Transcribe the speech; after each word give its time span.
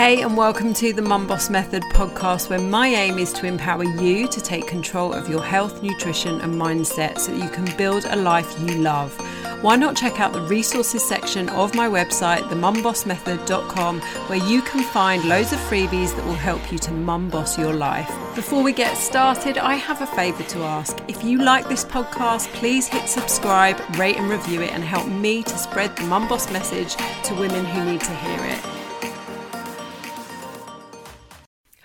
Hey, 0.00 0.22
and 0.22 0.34
welcome 0.34 0.72
to 0.72 0.94
the 0.94 1.02
Mum 1.02 1.26
Boss 1.26 1.50
Method 1.50 1.82
podcast, 1.92 2.48
where 2.48 2.58
my 2.58 2.88
aim 2.88 3.18
is 3.18 3.34
to 3.34 3.44
empower 3.44 3.84
you 3.84 4.26
to 4.28 4.40
take 4.40 4.66
control 4.66 5.12
of 5.12 5.28
your 5.28 5.42
health, 5.42 5.82
nutrition, 5.82 6.40
and 6.40 6.54
mindset 6.54 7.18
so 7.18 7.32
that 7.32 7.44
you 7.44 7.50
can 7.50 7.66
build 7.76 8.06
a 8.06 8.16
life 8.16 8.58
you 8.60 8.76
love. 8.76 9.14
Why 9.62 9.76
not 9.76 9.96
check 9.96 10.18
out 10.18 10.32
the 10.32 10.40
resources 10.40 11.06
section 11.06 11.50
of 11.50 11.74
my 11.74 11.86
website, 11.86 12.40
themumbossmethod.com, 12.44 14.00
where 14.00 14.48
you 14.48 14.62
can 14.62 14.82
find 14.84 15.22
loads 15.26 15.52
of 15.52 15.58
freebies 15.58 16.16
that 16.16 16.24
will 16.24 16.32
help 16.32 16.72
you 16.72 16.78
to 16.78 16.92
mum 16.92 17.28
boss 17.28 17.58
your 17.58 17.74
life. 17.74 18.08
Before 18.34 18.62
we 18.62 18.72
get 18.72 18.96
started, 18.96 19.58
I 19.58 19.74
have 19.74 20.00
a 20.00 20.06
favour 20.06 20.44
to 20.44 20.62
ask. 20.62 20.98
If 21.08 21.22
you 21.22 21.42
like 21.42 21.68
this 21.68 21.84
podcast, 21.84 22.46
please 22.54 22.88
hit 22.88 23.06
subscribe, 23.06 23.78
rate, 23.98 24.16
and 24.16 24.30
review 24.30 24.62
it, 24.62 24.72
and 24.72 24.82
help 24.82 25.08
me 25.08 25.42
to 25.42 25.58
spread 25.58 25.94
the 25.94 26.04
Mum 26.04 26.26
Boss 26.26 26.50
message 26.50 26.96
to 27.24 27.34
women 27.34 27.66
who 27.66 27.84
need 27.84 28.00
to 28.00 28.14
hear 28.14 28.46
it. 28.46 28.79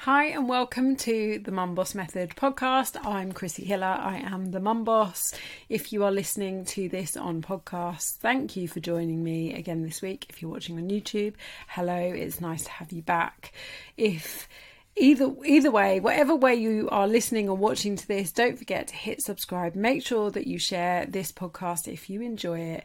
Hi, 0.05 0.25
and 0.25 0.47
welcome 0.47 0.95
to 0.97 1.39
the 1.43 1.51
Mum 1.51 1.73
Boss 1.73 1.95
Method 1.95 2.35
podcast. 2.35 2.95
I'm 3.03 3.31
Chrissie 3.31 3.65
Hiller. 3.65 3.87
I 3.87 4.17
am 4.17 4.51
the 4.51 4.59
Mum 4.59 4.83
Boss. 4.83 5.33
If 5.67 5.91
you 5.91 6.03
are 6.03 6.11
listening 6.11 6.63
to 6.65 6.87
this 6.87 7.17
on 7.17 7.41
podcast, 7.41 8.17
thank 8.17 8.55
you 8.55 8.67
for 8.67 8.79
joining 8.79 9.23
me 9.23 9.55
again 9.55 9.81
this 9.81 10.03
week. 10.03 10.27
If 10.29 10.43
you're 10.43 10.51
watching 10.51 10.77
on 10.77 10.89
YouTube, 10.89 11.33
hello, 11.67 11.97
it's 11.97 12.39
nice 12.39 12.65
to 12.65 12.69
have 12.69 12.91
you 12.91 13.01
back. 13.01 13.51
If 13.97 14.47
either 14.95 15.33
either 15.43 15.71
way 15.71 15.99
whatever 15.99 16.35
way 16.35 16.53
you 16.53 16.87
are 16.91 17.07
listening 17.07 17.49
or 17.49 17.57
watching 17.57 17.97
to 17.97 18.07
this 18.07 18.31
don't 18.31 18.57
forget 18.57 18.87
to 18.87 18.95
hit 18.95 19.21
subscribe 19.21 19.75
make 19.75 20.01
sure 20.01 20.31
that 20.31 20.47
you 20.47 20.57
share 20.57 21.05
this 21.07 21.33
podcast 21.33 21.85
if 21.91 22.09
you 22.09 22.21
enjoy 22.21 22.57
it 22.57 22.81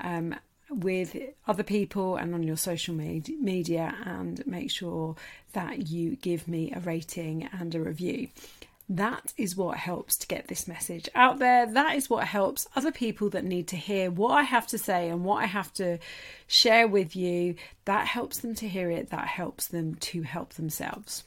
um, 0.00 0.34
with 0.80 1.16
other 1.46 1.62
people 1.62 2.16
and 2.16 2.34
on 2.34 2.42
your 2.42 2.56
social 2.56 2.94
media 2.94 3.94
and 4.04 4.46
make 4.46 4.70
sure 4.70 5.16
that 5.52 5.88
you 5.88 6.16
give 6.16 6.48
me 6.48 6.72
a 6.72 6.80
rating 6.80 7.48
and 7.52 7.74
a 7.74 7.80
review. 7.80 8.28
That 8.88 9.32
is 9.38 9.56
what 9.56 9.78
helps 9.78 10.16
to 10.18 10.26
get 10.26 10.48
this 10.48 10.68
message 10.68 11.08
out 11.14 11.38
there. 11.38 11.66
That 11.66 11.96
is 11.96 12.10
what 12.10 12.26
helps 12.26 12.68
other 12.76 12.92
people 12.92 13.30
that 13.30 13.44
need 13.44 13.68
to 13.68 13.76
hear 13.76 14.10
what 14.10 14.32
I 14.32 14.42
have 14.42 14.66
to 14.68 14.78
say 14.78 15.08
and 15.08 15.24
what 15.24 15.42
I 15.42 15.46
have 15.46 15.72
to 15.74 15.98
share 16.46 16.86
with 16.86 17.16
you. 17.16 17.54
That 17.86 18.06
helps 18.06 18.40
them 18.40 18.54
to 18.56 18.68
hear 18.68 18.90
it, 18.90 19.08
that 19.08 19.26
helps 19.26 19.68
them 19.68 19.94
to 19.94 20.22
help 20.22 20.54
themselves. 20.54 21.24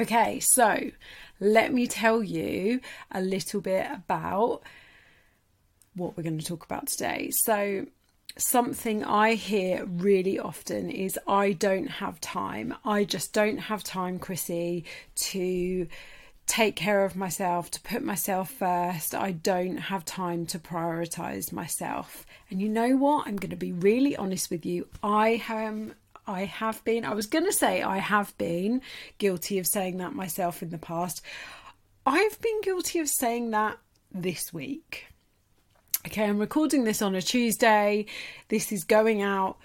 Okay, 0.00 0.40
so 0.40 0.90
let 1.38 1.72
me 1.72 1.86
tell 1.86 2.22
you 2.22 2.80
a 3.12 3.20
little 3.20 3.60
bit 3.60 3.86
about 3.92 4.62
what 5.94 6.16
we're 6.16 6.22
going 6.22 6.38
to 6.38 6.44
talk 6.44 6.64
about 6.64 6.86
today. 6.86 7.30
So, 7.30 7.86
something 8.36 9.04
I 9.04 9.34
hear 9.34 9.84
really 9.84 10.38
often 10.38 10.90
is 10.90 11.18
I 11.26 11.52
don't 11.52 11.88
have 11.88 12.20
time. 12.20 12.74
I 12.84 13.04
just 13.04 13.32
don't 13.32 13.58
have 13.58 13.84
time, 13.84 14.18
Chrissie, 14.18 14.84
to 15.16 15.86
take 16.46 16.76
care 16.76 17.04
of 17.04 17.16
myself, 17.16 17.70
to 17.70 17.80
put 17.80 18.02
myself 18.02 18.50
first. 18.50 19.14
I 19.14 19.32
don't 19.32 19.76
have 19.76 20.04
time 20.04 20.46
to 20.46 20.58
prioritize 20.58 21.52
myself. 21.52 22.26
And 22.50 22.60
you 22.60 22.68
know 22.68 22.96
what? 22.96 23.26
I'm 23.26 23.36
going 23.36 23.50
to 23.50 23.56
be 23.56 23.72
really 23.72 24.16
honest 24.16 24.50
with 24.50 24.66
you. 24.66 24.88
I 25.02 25.42
am 25.48 25.94
I 26.26 26.44
have 26.44 26.84
been 26.84 27.04
I 27.04 27.14
was 27.14 27.26
going 27.26 27.46
to 27.46 27.52
say 27.52 27.82
I 27.82 27.98
have 27.98 28.36
been 28.38 28.80
guilty 29.18 29.58
of 29.58 29.66
saying 29.66 29.98
that 29.98 30.14
myself 30.14 30.62
in 30.62 30.70
the 30.70 30.78
past. 30.78 31.22
I've 32.06 32.40
been 32.40 32.60
guilty 32.62 32.98
of 32.98 33.08
saying 33.08 33.50
that 33.50 33.78
this 34.12 34.52
week. 34.52 35.06
Okay, 36.04 36.24
I'm 36.24 36.40
recording 36.40 36.82
this 36.82 37.00
on 37.00 37.14
a 37.14 37.22
Tuesday. 37.22 38.06
This 38.48 38.72
is 38.72 38.82
going 38.82 39.22
out 39.22 39.56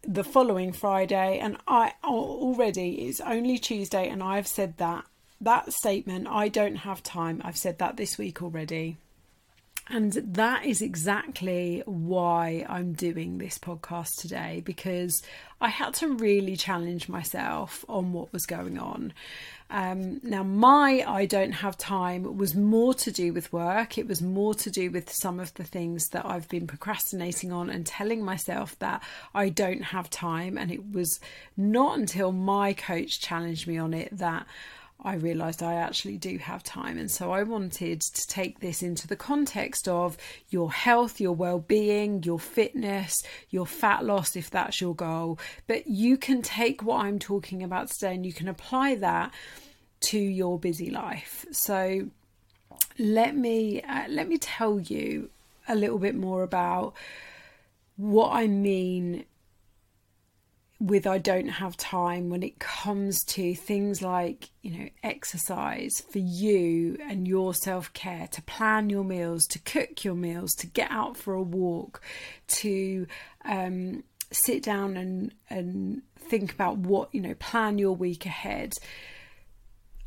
the 0.00 0.24
following 0.24 0.72
Friday, 0.72 1.38
and 1.40 1.58
I 1.68 1.92
already 2.02 3.06
it's 3.06 3.20
only 3.20 3.58
Tuesday, 3.58 4.08
and 4.08 4.22
I've 4.22 4.46
said 4.46 4.78
that 4.78 5.04
that 5.42 5.70
statement. 5.74 6.26
I 6.26 6.48
don't 6.48 6.76
have 6.76 7.02
time. 7.02 7.42
I've 7.44 7.58
said 7.58 7.78
that 7.80 7.98
this 7.98 8.16
week 8.16 8.40
already. 8.42 8.96
And 9.90 10.12
that 10.12 10.64
is 10.64 10.80
exactly 10.82 11.82
why 11.86 12.64
I'm 12.68 12.92
doing 12.92 13.38
this 13.38 13.58
podcast 13.58 14.16
today 14.18 14.62
because 14.64 15.22
I 15.60 15.68
had 15.68 15.94
to 15.94 16.08
really 16.08 16.56
challenge 16.56 17.08
myself 17.08 17.84
on 17.88 18.12
what 18.12 18.32
was 18.32 18.44
going 18.44 18.78
on. 18.78 19.14
Um, 19.70 20.20
now, 20.22 20.42
my 20.42 21.04
I 21.06 21.26
don't 21.26 21.52
have 21.52 21.76
time 21.76 22.38
was 22.38 22.54
more 22.54 22.94
to 22.94 23.12
do 23.12 23.32
with 23.32 23.52
work. 23.52 23.98
It 23.98 24.08
was 24.08 24.22
more 24.22 24.54
to 24.54 24.70
do 24.70 24.90
with 24.90 25.12
some 25.12 25.38
of 25.38 25.52
the 25.54 25.64
things 25.64 26.08
that 26.08 26.24
I've 26.24 26.48
been 26.48 26.66
procrastinating 26.66 27.52
on 27.52 27.68
and 27.68 27.84
telling 27.84 28.24
myself 28.24 28.78
that 28.78 29.02
I 29.34 29.50
don't 29.50 29.82
have 29.82 30.08
time. 30.08 30.56
And 30.56 30.70
it 30.70 30.90
was 30.92 31.20
not 31.56 31.98
until 31.98 32.32
my 32.32 32.72
coach 32.72 33.20
challenged 33.20 33.68
me 33.68 33.76
on 33.76 33.92
it 33.92 34.16
that 34.16 34.46
I 35.00 35.14
realised 35.14 35.62
I 35.62 35.74
actually 35.74 36.18
do 36.18 36.38
have 36.38 36.62
time. 36.64 36.98
And 36.98 37.10
so 37.10 37.30
I 37.30 37.44
wanted 37.44 38.00
to 38.00 38.26
take 38.26 38.58
this 38.58 38.82
into 38.82 39.06
the 39.06 39.16
context 39.16 39.86
of 39.86 40.16
your 40.50 40.72
health, 40.72 41.20
your 41.20 41.32
well 41.32 41.60
being, 41.60 42.22
your 42.24 42.40
fitness, 42.40 43.14
your 43.50 43.66
fat 43.66 44.04
loss, 44.04 44.34
if 44.34 44.50
that's 44.50 44.80
your 44.80 44.94
goal. 44.94 45.38
But 45.68 45.86
you 45.86 46.16
can 46.16 46.42
take 46.42 46.82
what 46.82 47.04
I'm 47.04 47.18
talking 47.18 47.62
about 47.62 47.90
today 47.90 48.14
and 48.14 48.26
you 48.26 48.32
can 48.32 48.48
apply 48.48 48.96
that 48.96 49.32
to 50.00 50.18
your 50.18 50.58
busy 50.58 50.90
life. 50.90 51.46
So 51.52 52.08
let 52.98 53.36
me 53.36 53.80
uh, 53.82 54.08
let 54.08 54.28
me 54.28 54.36
tell 54.38 54.80
you 54.80 55.30
a 55.68 55.76
little 55.76 55.98
bit 55.98 56.16
more 56.16 56.42
about 56.42 56.94
what 57.96 58.32
I 58.32 58.46
mean 58.46 59.24
with 60.80 61.06
I 61.06 61.18
don't 61.18 61.48
have 61.48 61.76
time 61.76 62.30
when 62.30 62.42
it 62.42 62.60
comes 62.60 63.24
to 63.24 63.54
things 63.54 64.00
like, 64.00 64.50
you 64.62 64.78
know, 64.78 64.88
exercise 65.02 66.00
for 66.12 66.20
you 66.20 66.96
and 67.08 67.26
your 67.26 67.52
self 67.52 67.92
care, 67.94 68.28
to 68.28 68.42
plan 68.42 68.88
your 68.88 69.02
meals, 69.02 69.46
to 69.48 69.58
cook 69.58 70.04
your 70.04 70.14
meals, 70.14 70.54
to 70.54 70.66
get 70.68 70.90
out 70.90 71.16
for 71.16 71.34
a 71.34 71.42
walk, 71.42 72.00
to 72.48 73.06
um, 73.44 74.04
sit 74.30 74.62
down 74.62 74.96
and, 74.96 75.34
and 75.50 76.02
think 76.16 76.52
about 76.52 76.78
what, 76.78 77.12
you 77.12 77.20
know, 77.20 77.34
plan 77.34 77.78
your 77.78 77.96
week 77.96 78.24
ahead. 78.24 78.74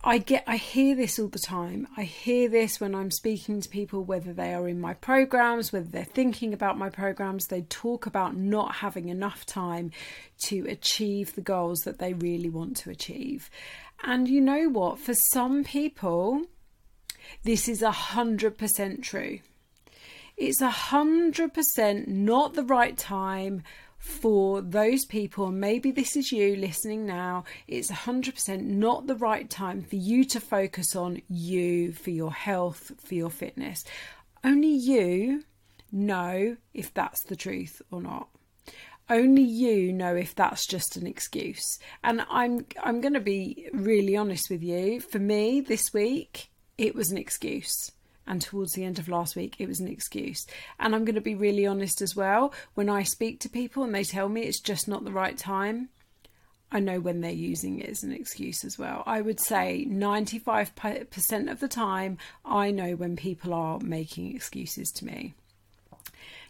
I 0.04 0.18
get 0.18 0.44
I 0.48 0.58
hear 0.58 0.96
this 0.96 1.20
all 1.20 1.28
the 1.28 1.38
time. 1.38 1.88
I 1.96 2.04
hear 2.04 2.50
this 2.50 2.80
when 2.80 2.96
I'm 2.96 3.12
speaking 3.12 3.62
to 3.62 3.70
people 3.70 4.04
whether 4.04 4.34
they 4.34 4.54
are 4.54 4.68
in 4.68 4.82
my 4.82 4.96
programs, 4.96 5.72
whether 5.72 5.88
they're 5.88 6.04
thinking 6.04 6.54
about 6.54 6.78
my 6.78 6.90
programs, 6.90 7.48
they 7.48 7.62
talk 7.62 8.08
about 8.08 8.36
not 8.36 8.76
having 8.76 9.10
enough 9.10 9.46
time 9.46 9.92
to 10.46 10.66
achieve 10.68 11.36
the 11.36 11.42
goals 11.42 11.82
that 11.82 12.00
they 12.00 12.14
really 12.14 12.50
want 12.50 12.78
to 12.78 12.90
achieve. 12.90 13.52
And 14.04 14.28
you 14.28 14.42
know 14.42 14.70
what? 14.70 14.98
For 14.98 15.14
some 15.14 15.64
people 15.64 16.46
this 17.44 17.68
is 17.68 17.84
a 17.84 17.92
hundred 17.92 18.58
percent 18.58 19.04
true. 19.04 19.40
It's 20.36 20.62
a 20.62 20.72
hundred 20.72 21.54
percent 21.54 22.08
not 22.08 22.56
the 22.56 22.64
right 22.64 22.98
time 22.98 23.62
for 24.02 24.62
those 24.62 25.06
people, 25.06 25.52
maybe 25.52 25.92
this 25.92 26.16
is 26.16 26.32
you 26.32 26.56
listening 26.56 27.06
now, 27.06 27.44
it's 27.68 27.92
100% 27.92 28.64
not 28.64 29.06
the 29.06 29.16
right 29.16 29.48
time 29.48 29.84
for 29.84 29.96
you 29.96 30.26
to 30.26 30.40
focus 30.40 30.96
on 30.96 31.22
you, 31.30 31.94
for 31.94 32.10
your 32.10 32.34
health, 32.34 32.92
for 32.98 33.14
your 33.14 33.30
fitness. 33.30 33.84
Only 34.44 34.74
you 34.74 35.44
know 35.92 36.58
if 36.74 36.92
that's 36.96 37.24
the 37.26 37.36
truth 37.36 37.80
or 37.92 38.02
not. 38.02 38.30
Only 39.08 39.44
you 39.44 39.94
know 39.94 40.16
if 40.16 40.34
that's 40.34 40.66
just 40.66 40.98
an 40.98 41.06
excuse. 41.06 41.78
And 42.04 42.26
I'm 42.28 42.66
I'm 42.82 43.02
going 43.02 43.14
to 43.14 43.20
be 43.20 43.68
really 43.72 44.18
honest 44.18 44.50
with 44.50 44.64
you. 44.64 45.00
For 45.00 45.20
me 45.20 45.62
this 45.62 45.94
week, 45.94 46.50
it 46.80 46.96
was 46.96 47.12
an 47.12 47.20
excuse 47.20 47.92
and 48.28 48.42
towards 48.42 48.74
the 48.74 48.84
end 48.84 49.00
of 49.00 49.08
last 49.08 49.36
week 49.36 49.56
it 49.60 49.68
was 49.68 49.80
an 49.80 49.88
excuse. 49.88 50.46
And 50.80 50.96
i'm 50.96 51.06
going 51.06 51.16
to 51.16 51.22
be 51.22 51.36
really 51.36 51.66
honest 51.66 52.02
as 52.02 52.16
well 52.16 52.54
when 52.74 52.90
i 52.90 53.04
speak 53.04 53.40
to 53.42 53.50
people 53.50 53.84
and 53.84 53.94
they 53.94 54.04
tell 54.04 54.30
me 54.30 54.42
it's 54.42 54.60
just 54.60 54.88
not 54.88 55.04
the 55.04 55.12
right 55.12 55.38
time 55.38 55.90
i 56.72 56.80
know 56.80 57.00
when 57.00 57.22
they're 57.22 57.32
using 57.32 57.80
it 57.80 57.90
as 57.90 58.04
an 58.04 58.12
excuse 58.12 58.64
as 58.64 58.78
well. 58.78 59.04
I 59.06 59.22
would 59.22 59.40
say 59.40 59.86
95% 59.90 61.52
of 61.52 61.60
the 61.60 61.68
time 61.68 62.18
i 62.46 62.72
know 62.72 62.96
when 62.96 63.16
people 63.16 63.54
are 63.54 63.80
making 63.80 64.34
excuses 64.36 64.92
to 64.92 65.06
me. 65.06 65.34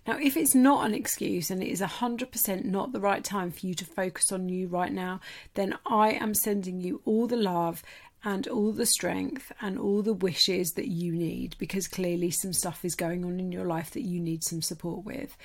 Now, 0.08 0.18
if 0.18 0.36
it's 0.36 0.56
not 0.56 0.88
an 0.88 0.96
excuse 0.96 1.52
and 1.52 1.62
it 1.62 1.70
is 1.70 1.80
100% 1.80 2.66
not 2.66 2.92
the 2.92 3.00
right 3.00 3.24
time 3.24 3.52
for 3.52 3.68
you 3.68 3.76
to 3.76 3.86
focus 3.86 4.32
on 4.32 4.50
you 4.50 4.68
right 4.68 4.92
now, 4.92 5.20
then 5.54 5.78
I 5.86 6.12
am 6.14 6.34
sending 6.34 6.82
you 6.82 7.02
all 7.06 7.28
the 7.28 7.38
love 7.38 7.84
and 8.24 8.48
all 8.48 8.72
the 8.72 8.86
strength 8.86 9.52
and 9.62 9.80
all 9.80 10.02
the 10.02 10.14
wishes 10.14 10.72
that 10.72 10.88
you 10.88 11.12
need 11.12 11.56
because 11.58 11.88
clearly 11.88 12.30
some 12.30 12.54
stuff 12.54 12.86
is 12.86 12.96
going 12.96 13.26
on 13.26 13.40
in 13.40 13.52
your 13.52 13.66
life 13.66 13.92
that 13.92 14.06
you 14.06 14.20
need 14.20 14.44
some 14.44 14.62
support 14.62 15.04
with. 15.04 15.36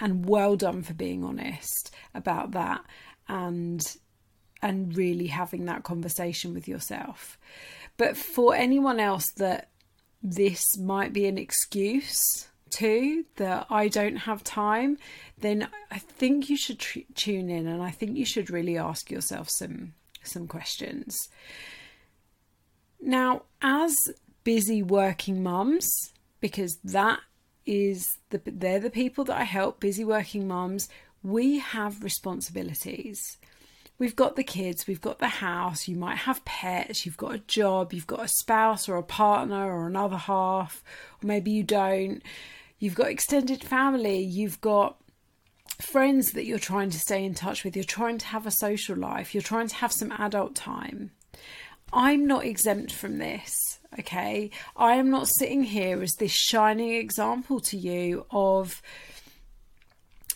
And 0.00 0.28
well 0.28 0.56
done 0.56 0.82
for 0.82 0.94
being 0.94 1.24
honest 1.24 1.94
about 2.14 2.52
that 2.52 2.84
and 3.28 3.84
and 4.60 4.96
really 4.96 5.26
having 5.26 5.64
that 5.64 5.82
conversation 5.82 6.54
with 6.54 6.68
yourself. 6.68 7.36
But 7.96 8.16
for 8.16 8.54
anyone 8.54 9.00
else 9.00 9.30
that 9.32 9.70
this 10.22 10.78
might 10.78 11.12
be 11.12 11.26
an 11.26 11.36
excuse 11.36 12.48
to 12.70 13.24
that 13.36 13.66
I 13.68 13.88
don't 13.88 14.16
have 14.16 14.44
time, 14.44 14.98
then 15.38 15.68
I 15.90 15.98
think 15.98 16.48
you 16.48 16.56
should 16.56 16.78
tr- 16.78 17.00
tune 17.14 17.50
in 17.50 17.66
and 17.66 17.82
I 17.82 17.90
think 17.90 18.16
you 18.16 18.24
should 18.24 18.50
really 18.50 18.78
ask 18.78 19.10
yourself 19.10 19.50
some 19.50 19.94
some 20.22 20.46
questions. 20.46 21.28
Now, 23.02 23.42
as 23.60 23.96
busy 24.44 24.82
working 24.82 25.42
mums, 25.42 26.12
because 26.40 26.78
that 26.84 27.18
is 27.66 28.18
the 28.30 28.40
they're 28.44 28.78
the 28.78 28.90
people 28.90 29.24
that 29.24 29.40
I 29.40 29.44
help, 29.44 29.80
busy 29.80 30.04
working 30.04 30.46
mums, 30.46 30.88
we 31.22 31.58
have 31.58 32.04
responsibilities. 32.04 33.38
We've 33.98 34.16
got 34.16 34.36
the 34.36 34.44
kids, 34.44 34.86
we've 34.86 35.00
got 35.00 35.18
the 35.18 35.28
house, 35.28 35.86
you 35.86 35.96
might 35.96 36.18
have 36.18 36.44
pets, 36.44 37.04
you've 37.04 37.16
got 37.16 37.34
a 37.34 37.38
job, 37.38 37.92
you've 37.92 38.06
got 38.06 38.24
a 38.24 38.28
spouse 38.28 38.88
or 38.88 38.96
a 38.96 39.02
partner 39.02 39.72
or 39.72 39.86
another 39.86 40.16
half, 40.16 40.82
or 41.22 41.26
maybe 41.26 41.50
you 41.50 41.62
don't. 41.64 42.22
You've 42.78 42.94
got 42.94 43.10
extended 43.10 43.62
family, 43.62 44.20
you've 44.20 44.60
got 44.60 44.96
friends 45.80 46.32
that 46.32 46.46
you're 46.46 46.58
trying 46.58 46.90
to 46.90 46.98
stay 46.98 47.24
in 47.24 47.34
touch 47.34 47.64
with, 47.64 47.76
you're 47.76 47.84
trying 47.84 48.18
to 48.18 48.26
have 48.26 48.46
a 48.46 48.50
social 48.50 48.96
life, 48.96 49.34
you're 49.34 49.42
trying 49.42 49.68
to 49.68 49.76
have 49.76 49.92
some 49.92 50.12
adult 50.12 50.54
time. 50.54 51.10
I'm 51.92 52.26
not 52.26 52.44
exempt 52.44 52.92
from 52.92 53.18
this, 53.18 53.78
okay? 53.98 54.50
I 54.76 54.94
am 54.94 55.10
not 55.10 55.28
sitting 55.28 55.64
here 55.64 56.02
as 56.02 56.12
this 56.14 56.32
shining 56.32 56.94
example 56.94 57.60
to 57.60 57.76
you 57.76 58.26
of 58.30 58.80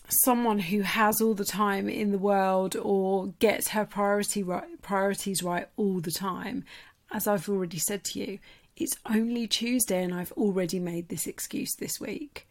someone 0.09 0.59
who 0.59 0.83
has 0.83 1.21
all 1.21 1.35
the 1.35 1.45
time 1.45 1.89
in 1.89 2.13
the 2.13 2.19
world 2.19 2.77
or 2.77 3.29
gets 3.39 3.69
her 3.69 3.85
priority 3.85 4.43
right, 4.43 4.83
priorities 4.83 5.43
right 5.43 5.69
all 5.77 6.01
the 6.01 6.13
time. 6.13 6.65
As 7.11 7.27
I've 7.27 7.49
already 7.49 7.79
said 7.79 8.05
to 8.05 8.21
you, 8.21 8.39
it's 8.77 8.97
only 9.09 9.47
Tuesday 9.47 10.05
and 10.05 10.15
I've 10.15 10.33
already 10.33 10.79
made 10.79 11.09
this 11.09 11.27
excuse 11.27 11.75
this 11.75 11.99
week. 11.99 12.47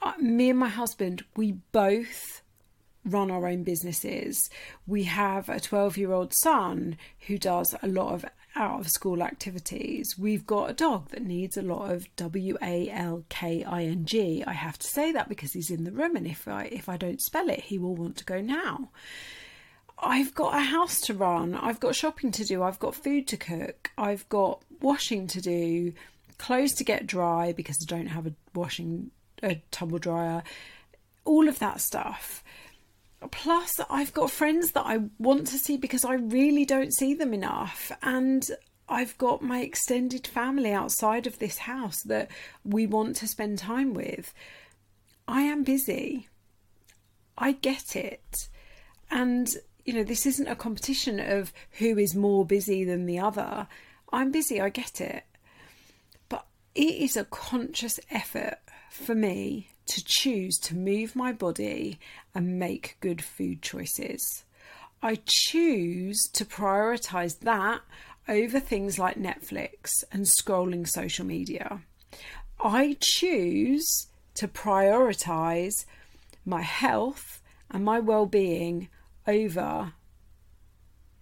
Uh, 0.00 0.12
me 0.18 0.50
and 0.50 0.58
my 0.58 0.68
husband, 0.68 1.24
we 1.36 1.52
both 1.72 2.41
run 3.04 3.30
our 3.30 3.46
own 3.46 3.62
businesses. 3.62 4.48
We 4.86 5.04
have 5.04 5.48
a 5.48 5.60
12 5.60 5.96
year 5.96 6.12
old 6.12 6.32
son 6.34 6.96
who 7.26 7.38
does 7.38 7.74
a 7.82 7.88
lot 7.88 8.14
of 8.14 8.24
out 8.54 8.80
of 8.80 8.88
school 8.88 9.22
activities. 9.22 10.18
We've 10.18 10.46
got 10.46 10.70
a 10.70 10.74
dog 10.74 11.10
that 11.10 11.24
needs 11.24 11.56
a 11.56 11.62
lot 11.62 11.90
of 11.90 12.14
W 12.16 12.56
A 12.62 12.90
L 12.90 13.24
K 13.28 13.64
I 13.64 13.84
N 13.84 14.04
G. 14.04 14.44
I 14.46 14.52
have 14.52 14.78
to 14.78 14.86
say 14.86 15.12
that 15.12 15.28
because 15.28 15.52
he's 15.52 15.70
in 15.70 15.84
the 15.84 15.92
room 15.92 16.16
and 16.16 16.26
if 16.26 16.46
I 16.46 16.64
if 16.64 16.88
I 16.88 16.96
don't 16.96 17.20
spell 17.20 17.48
it, 17.48 17.60
he 17.60 17.78
will 17.78 17.96
want 17.96 18.16
to 18.18 18.24
go 18.24 18.40
now. 18.40 18.90
I've 19.98 20.34
got 20.34 20.56
a 20.56 20.60
house 20.60 21.00
to 21.02 21.14
run, 21.14 21.54
I've 21.54 21.78
got 21.78 21.94
shopping 21.94 22.32
to 22.32 22.44
do, 22.44 22.62
I've 22.62 22.80
got 22.80 22.96
food 22.96 23.28
to 23.28 23.36
cook, 23.36 23.92
I've 23.96 24.28
got 24.28 24.60
washing 24.80 25.28
to 25.28 25.40
do, 25.40 25.92
clothes 26.38 26.72
to 26.74 26.84
get 26.84 27.06
dry 27.06 27.52
because 27.52 27.78
I 27.80 27.84
don't 27.86 28.08
have 28.08 28.26
a 28.26 28.32
washing 28.52 29.12
a 29.44 29.62
tumble 29.70 29.98
dryer, 29.98 30.42
all 31.24 31.48
of 31.48 31.60
that 31.60 31.80
stuff. 31.80 32.42
Plus, 33.30 33.72
I've 33.88 34.12
got 34.12 34.30
friends 34.30 34.72
that 34.72 34.86
I 34.86 35.00
want 35.18 35.46
to 35.48 35.58
see 35.58 35.76
because 35.76 36.04
I 36.04 36.14
really 36.14 36.64
don't 36.64 36.92
see 36.92 37.14
them 37.14 37.32
enough. 37.32 37.92
And 38.02 38.44
I've 38.88 39.16
got 39.18 39.42
my 39.42 39.60
extended 39.60 40.26
family 40.26 40.72
outside 40.72 41.26
of 41.26 41.38
this 41.38 41.58
house 41.58 42.02
that 42.04 42.30
we 42.64 42.86
want 42.86 43.16
to 43.16 43.28
spend 43.28 43.58
time 43.58 43.94
with. 43.94 44.34
I 45.28 45.42
am 45.42 45.62
busy. 45.62 46.28
I 47.38 47.52
get 47.52 47.96
it. 47.96 48.48
And, 49.10 49.54
you 49.84 49.94
know, 49.94 50.04
this 50.04 50.26
isn't 50.26 50.48
a 50.48 50.56
competition 50.56 51.20
of 51.20 51.52
who 51.78 51.96
is 51.98 52.14
more 52.14 52.44
busy 52.44 52.84
than 52.84 53.06
the 53.06 53.18
other. 53.18 53.68
I'm 54.12 54.30
busy, 54.30 54.60
I 54.60 54.68
get 54.68 55.00
it. 55.00 55.24
But 56.28 56.46
it 56.74 56.94
is 56.94 57.16
a 57.16 57.24
conscious 57.24 57.98
effort 58.10 58.58
for 58.90 59.14
me 59.14 59.68
to 59.86 60.04
choose 60.04 60.58
to 60.58 60.74
move 60.74 61.16
my 61.16 61.32
body 61.32 61.98
and 62.34 62.58
make 62.58 62.96
good 63.00 63.22
food 63.22 63.62
choices. 63.62 64.44
I 65.02 65.18
choose 65.26 66.22
to 66.34 66.44
prioritize 66.44 67.40
that 67.40 67.80
over 68.28 68.60
things 68.60 68.98
like 68.98 69.16
Netflix 69.16 70.04
and 70.12 70.24
scrolling 70.24 70.88
social 70.88 71.26
media. 71.26 71.80
I 72.60 72.96
choose 73.00 74.06
to 74.34 74.46
prioritize 74.46 75.84
my 76.44 76.62
health 76.62 77.42
and 77.70 77.84
my 77.84 77.98
well 77.98 78.26
being 78.26 78.88
over 79.26 79.92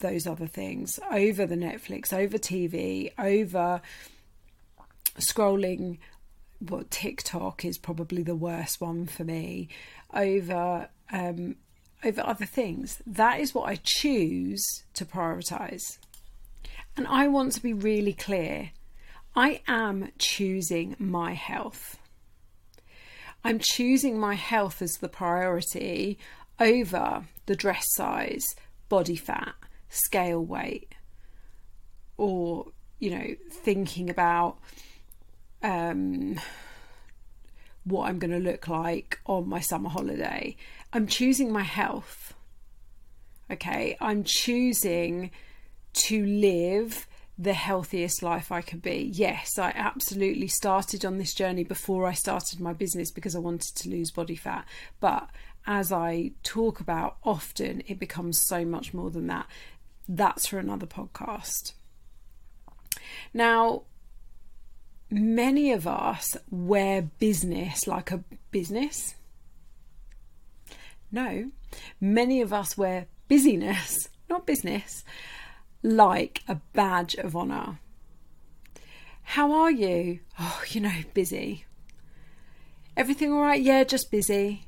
those 0.01 0.27
other 0.27 0.47
things, 0.47 0.99
over 1.11 1.47
the 1.47 1.57
Netflix, 1.57 2.13
over 2.13 2.39
TV, 2.39 3.13
over 3.19 3.81
scrolling 5.19 5.99
well, 6.61 6.85
TikTok 6.91 7.65
is 7.65 7.79
probably 7.79 8.23
the 8.23 8.35
worst 8.35 8.81
one 8.81 9.07
for 9.07 9.25
me 9.25 9.69
over 10.13 10.89
um, 11.13 11.57
over 12.05 12.23
other 12.23 12.47
things. 12.47 13.03
That 13.07 13.41
is 13.41 13.55
what 13.55 13.69
I 13.69 13.79
choose 13.83 14.65
to 14.95 15.05
prioritize. 15.05 15.99
And 16.97 17.07
I 17.07 17.29
want 17.29 17.53
to 17.53 17.63
be 17.63 17.73
really 17.73 18.13
clear. 18.13 18.73
I 19.35 19.63
am 19.69 20.11
choosing 20.19 20.97
my 20.99 21.35
health. 21.35 21.99
I'm 23.45 23.59
choosing 23.59 24.19
my 24.19 24.35
health 24.35 24.83
as 24.83 24.93
the 25.01 25.09
priority 25.09 26.19
over 26.59 27.25
the 27.47 27.57
dress 27.57 27.87
size, 27.95 28.45
body 28.89 29.17
fat, 29.17 29.55
scale 29.89 30.45
weight, 30.45 30.95
or, 32.19 32.67
you 32.99 33.11
know, 33.11 33.35
thinking 33.51 34.11
about 34.11 34.59
um, 35.63 36.41
what 37.85 38.09
I'm 38.09 38.19
going 38.19 38.31
to 38.31 38.39
look 38.39 38.69
like 38.69 39.21
on 39.27 39.49
my 39.49 39.61
summer 39.61 39.89
holiday. 39.89 40.57
I'm 40.93 41.07
choosing 41.07 41.53
my 41.53 41.63
health. 41.63 42.35
Okay, 43.51 43.97
I'm 44.01 44.23
choosing 44.25 45.31
to 45.93 46.25
live 46.25 47.07
the 47.37 47.55
healthiest 47.55 48.23
life 48.23 48.53
I 48.53 48.61
could 48.61 48.83
be. 48.83 49.11
Yes, 49.15 49.59
I 49.59 49.73
absolutely 49.75 50.47
started 50.47 51.05
on 51.05 51.19
this 51.19 51.35
journey 51.35 51.65
before 51.65 52.07
I 52.07 52.13
started 52.13 52.61
my 52.61 52.75
business 52.75 53.11
because 53.11 53.35
I 53.35 53.39
wanted 53.39 53.75
to 53.77 53.89
lose 53.89 54.11
body 54.11 54.37
fat. 54.37 54.67
But 55.01 55.29
as 55.67 55.91
I 55.91 56.33
talk 56.43 56.81
about 56.81 57.17
often, 57.25 57.83
it 57.87 57.99
becomes 57.99 58.39
so 58.39 58.65
much 58.65 58.93
more 58.93 59.11
than 59.11 59.27
that. 59.29 59.47
That's 60.07 60.47
for 60.47 60.59
another 60.59 60.87
podcast. 60.87 61.73
Now, 63.33 63.85
many 65.11 65.73
of 65.73 65.87
us 65.87 66.37
wear 66.51 67.03
business 67.03 67.87
like 67.87 68.11
a 68.11 68.23
business. 68.51 69.17
No, 71.13 71.51
many 72.01 72.41
of 72.41 72.53
us 72.53 72.79
wear 72.79 73.07
busyness, 73.29 74.09
not 74.29 74.47
business, 74.47 75.05
like 75.83 76.43
a 76.47 76.57
badge 76.73 77.15
of 77.17 77.35
honour. 77.35 77.79
How 79.23 79.53
are 79.53 79.71
you? 79.71 80.21
Oh, 80.39 80.63
you 80.69 80.81
know, 80.81 81.03
busy. 81.15 81.65
Everything 82.97 83.33
all 83.33 83.43
right? 83.43 83.61
Yeah, 83.61 83.85
just 83.85 84.11
busy. 84.11 84.67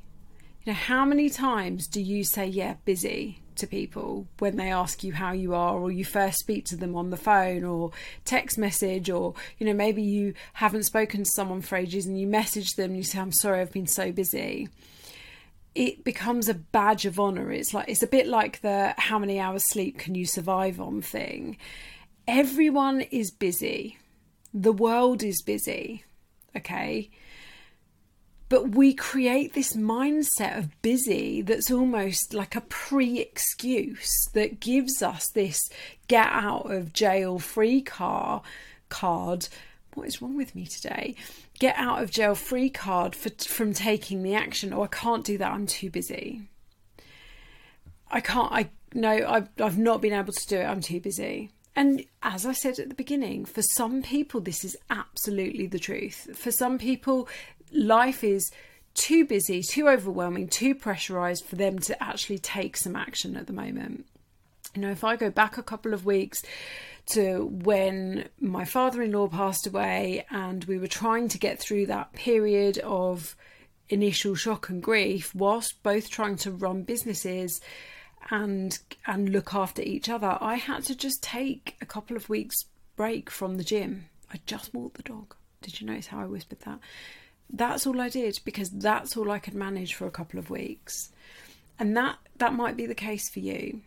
You 0.63 0.71
know, 0.71 0.77
how 0.77 1.05
many 1.05 1.29
times 1.29 1.87
do 1.87 2.01
you 2.01 2.23
say, 2.23 2.47
yeah, 2.47 2.75
busy? 2.85 3.42
To 3.57 3.67
people 3.67 4.27
when 4.39 4.57
they 4.57 4.71
ask 4.71 5.03
you 5.03 5.13
how 5.13 5.31
you 5.31 5.53
are 5.53 5.77
or 5.77 5.91
you 5.91 6.05
first 6.05 6.39
speak 6.39 6.65
to 6.65 6.75
them 6.75 6.95
on 6.95 7.09
the 7.09 7.17
phone 7.17 7.63
or 7.63 7.91
text 8.25 8.57
message 8.57 9.09
or 9.09 9.33
you 9.57 9.65
know 9.65 9.73
maybe 9.73 10.01
you 10.01 10.33
haven't 10.53 10.83
spoken 10.83 11.23
to 11.23 11.29
someone 11.35 11.61
for 11.61 11.75
ages 11.75 12.05
and 12.05 12.19
you 12.19 12.27
message 12.27 12.71
them 12.73 12.91
and 12.91 12.97
you 12.97 13.03
say 13.03 13.19
I'm 13.19 13.31
sorry 13.31 13.61
I've 13.61 13.71
been 13.71 13.87
so 13.87 14.11
busy. 14.11 14.69
It 15.75 16.03
becomes 16.03 16.49
a 16.49 16.53
badge 16.53 17.05
of 17.05 17.19
honor. 17.19 17.51
It's 17.51 17.73
like 17.73 17.89
it's 17.89 18.03
a 18.03 18.07
bit 18.07 18.27
like 18.27 18.61
the 18.61 18.93
how 18.97 19.17
many 19.17 19.39
hours 19.39 19.63
sleep 19.69 19.97
can 19.97 20.15
you 20.15 20.25
survive 20.25 20.79
on? 20.79 21.01
thing. 21.01 21.57
Everyone 22.27 23.01
is 23.01 23.31
busy. 23.31 23.97
The 24.53 24.71
world 24.71 25.23
is 25.23 25.41
busy 25.41 26.03
okay 26.55 27.09
but 28.53 28.69
we 28.69 28.93
create 28.93 29.53
this 29.53 29.75
mindset 29.75 30.59
of 30.59 30.79
busy 30.83 31.41
that's 31.41 31.71
almost 31.71 32.35
like 32.35 32.55
a 32.55 32.61
pre 32.61 33.19
excuse 33.19 34.13
that 34.33 34.59
gives 34.59 35.01
us 35.01 35.27
this 35.29 35.71
get 36.07 36.27
out 36.29 36.69
of 36.71 36.93
jail 36.93 37.39
free 37.39 37.81
car 37.81 38.43
card. 38.89 39.47
What 39.95 40.07
is 40.07 40.21
wrong 40.21 40.37
with 40.37 40.53
me 40.53 40.67
today? 40.67 41.15
Get 41.57 41.75
out 41.77 42.03
of 42.03 42.11
jail 42.11 42.35
free 42.35 42.69
card 42.69 43.15
for, 43.15 43.31
from 43.43 43.73
taking 43.73 44.21
the 44.21 44.35
action. 44.35 44.71
Oh, 44.71 44.83
I 44.83 44.87
can't 44.87 45.25
do 45.25 45.39
that. 45.39 45.51
I'm 45.51 45.65
too 45.65 45.89
busy. 45.89 46.43
I 48.11 48.21
can't. 48.21 48.51
I 48.51 48.69
no. 48.93 49.13
I've 49.27 49.49
I've 49.59 49.79
not 49.79 49.99
been 49.99 50.13
able 50.13 50.31
to 50.31 50.47
do 50.47 50.57
it. 50.57 50.65
I'm 50.65 50.81
too 50.81 50.99
busy. 50.99 51.49
And 51.75 52.05
as 52.21 52.45
I 52.45 52.53
said 52.53 52.77
at 52.77 52.89
the 52.89 52.95
beginning, 52.95 53.45
for 53.45 53.63
some 53.63 54.03
people, 54.03 54.39
this 54.39 54.63
is 54.63 54.77
absolutely 54.89 55.65
the 55.65 55.79
truth. 55.79 56.29
For 56.35 56.51
some 56.51 56.77
people, 56.77 57.27
life 57.73 58.23
is 58.23 58.51
too 58.93 59.25
busy, 59.25 59.61
too 59.61 59.87
overwhelming, 59.87 60.47
too 60.47 60.75
pressurized 60.75 61.45
for 61.45 61.55
them 61.55 61.79
to 61.79 62.03
actually 62.03 62.39
take 62.39 62.77
some 62.77 62.95
action 62.95 63.35
at 63.35 63.47
the 63.47 63.53
moment. 63.53 64.05
You 64.75 64.81
know, 64.81 64.91
if 64.91 65.03
I 65.03 65.15
go 65.15 65.29
back 65.29 65.57
a 65.57 65.63
couple 65.63 65.93
of 65.93 66.05
weeks 66.05 66.43
to 67.07 67.45
when 67.45 68.29
my 68.39 68.65
father 68.65 69.01
in 69.01 69.11
law 69.11 69.27
passed 69.27 69.67
away 69.67 70.25
and 70.29 70.63
we 70.65 70.77
were 70.77 70.87
trying 70.87 71.27
to 71.29 71.37
get 71.37 71.59
through 71.59 71.87
that 71.87 72.13
period 72.13 72.77
of 72.79 73.35
initial 73.89 74.35
shock 74.35 74.69
and 74.69 74.81
grief 74.81 75.35
whilst 75.35 75.83
both 75.83 76.09
trying 76.09 76.37
to 76.37 76.49
run 76.49 76.83
businesses 76.83 77.59
and 78.31 78.79
and 79.05 79.27
look 79.29 79.53
after 79.53 79.81
each 79.81 80.07
other 80.07 80.37
i 80.39 80.55
had 80.55 80.81
to 80.81 80.95
just 80.95 81.21
take 81.21 81.75
a 81.81 81.85
couple 81.85 82.15
of 82.15 82.29
weeks 82.29 82.63
break 82.95 83.29
from 83.29 83.57
the 83.57 83.63
gym. 83.63 84.05
I 84.31 84.39
just 84.45 84.73
walked 84.73 84.97
the 84.97 85.03
dog. 85.03 85.35
Did 85.61 85.79
you 85.79 85.87
notice 85.87 86.07
how 86.07 86.19
i 86.19 86.25
whispered 86.25 86.59
that 86.61 86.79
that's 87.49 87.85
all 87.85 87.99
i 88.01 88.09
did 88.09 88.39
because 88.45 88.69
that's 88.69 89.15
all 89.15 89.31
i 89.31 89.39
could 89.39 89.53
manage 89.53 89.93
for 89.93 90.07
a 90.07 90.11
couple 90.11 90.39
of 90.39 90.49
weeks 90.49 91.09
and 91.79 91.95
that 91.95 92.17
that 92.37 92.53
might 92.53 92.77
be 92.77 92.85
the 92.85 92.95
case 92.95 93.29
for 93.29 93.39
you 93.39 93.81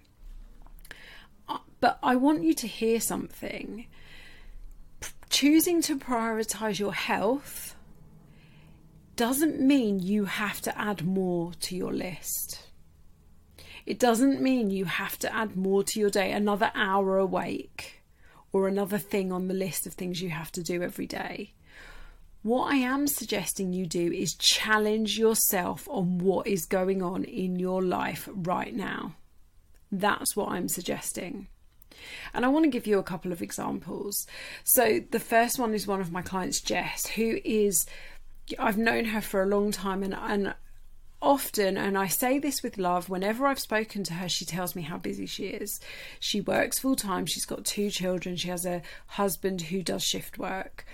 uh, 1.49 1.59
but 1.81 1.99
i 2.03 2.15
want 2.15 2.43
you 2.43 2.55
to 2.55 2.67
hear 2.67 3.01
something 3.01 3.87
choosing 5.31 5.83
to 5.83 5.99
prioritize 5.99 6.79
your 6.79 6.95
health 6.95 7.77
doesn't 9.17 9.59
mean 9.59 9.99
you 9.99 10.27
have 10.27 10.61
to 10.61 10.79
add 10.79 11.05
more 11.05 11.53
to 11.61 11.75
your 11.75 11.93
list. 11.93 12.61
It 13.87 13.99
doesn't 13.99 14.43
mean 14.43 14.71
you 14.71 14.85
have 14.85 15.19
to 15.21 15.35
add 15.35 15.57
more 15.57 15.83
to 15.85 16.01
your 16.01 16.11
day, 16.11 16.33
another 16.33 16.71
hour 16.75 17.17
awake, 17.19 18.03
or 18.53 18.69
another 18.69 18.99
thing 18.99 19.33
on 19.33 19.49
the 19.49 19.55
list 19.55 19.87
of 19.87 19.95
things 19.95 20.21
you 20.21 20.31
have 20.31 20.53
to 20.53 20.63
do 20.63 20.83
every 20.83 21.07
day. 21.07 21.55
What 22.47 22.73
I 22.73 22.77
am 22.77 23.09
suggesting 23.09 23.73
you 23.73 23.87
do 23.87 24.13
is 24.13 24.37
challenge 24.37 25.19
yourself 25.19 25.89
on 25.91 26.19
what 26.19 26.47
is 26.47 26.65
going 26.65 27.03
on 27.03 27.25
in 27.25 27.59
your 27.59 27.83
life 27.83 28.29
right 28.33 28.73
now. 28.73 29.17
That's 29.91 30.37
what 30.37 30.51
I'm 30.51 30.69
suggesting. 30.69 31.49
And 32.33 32.45
I 32.45 32.49
want 32.49 32.65
to 32.65 32.71
give 32.71 32.87
you 32.87 33.01
a 33.01 33.03
couple 33.03 33.33
of 33.33 33.43
examples. 33.43 34.29
So, 34.63 35.01
the 35.11 35.19
first 35.19 35.59
one 35.59 35.75
is 35.75 35.89
one 35.89 36.01
of 36.01 36.13
my 36.13 36.23
clients, 36.23 36.61
Jess, 36.61 37.09
who 37.09 37.41
is 37.45 37.85
I've 38.61 38.79
known 38.79 39.07
her 39.07 39.21
for 39.21 39.43
a 39.43 39.47
long 39.47 39.73
time, 39.73 40.05
and 40.05 40.15
and 40.15 40.55
often, 41.21 41.77
and 41.77 41.99
I 41.99 42.07
say 42.07 42.39
this 42.39 42.63
with 42.63 42.79
love, 42.79 43.09
whenever 43.09 43.49
I've 43.49 43.59
spoken 43.59 44.05
to 44.05 44.15
her, 44.15 44.29
she 44.29 44.45
tells 44.45 44.77
me 44.77 44.83
how 44.83 44.99
busy 44.99 45.27
she 45.27 45.47
is. 45.47 45.81
She 46.21 46.41
works 46.43 46.79
full 46.79 46.95
time. 46.95 47.27
She's 47.27 47.45
got 47.45 47.65
two 47.65 47.91
children. 47.91 48.37
She 48.37 48.51
has 48.51 48.65
a 48.65 48.83
husband 49.09 49.63
who 49.63 49.83
does 49.83 50.05
shift 50.05 50.39
work, 50.39 50.87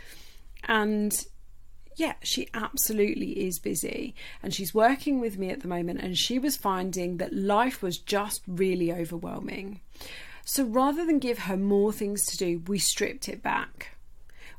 and 0.65 1.13
yeah, 1.97 2.15
she 2.23 2.49
absolutely 2.55 3.47
is 3.47 3.59
busy 3.59 4.15
and 4.43 4.55
she's 4.55 4.75
working 4.75 5.21
with 5.21 5.39
me 5.39 5.51
at 5.51 5.61
the 5.61 5.69
moment 5.69 6.01
and 6.01 6.17
she 6.17 6.39
was 6.39 6.57
finding 6.57 7.19
that 7.19 7.33
life 7.33 7.83
was 7.83 7.99
just 7.99 8.43
really 8.47 8.93
overwhelming. 8.93 9.81
So 10.45 10.65
rather 10.65 11.07
than 11.07 11.19
give 11.19 11.41
her 11.41 11.57
more 11.57 11.93
things 11.93 12.25
to 12.27 12.37
do, 12.37 12.63
we 12.67 12.79
stripped 12.79 13.29
it 13.29 13.43
back 13.43 13.93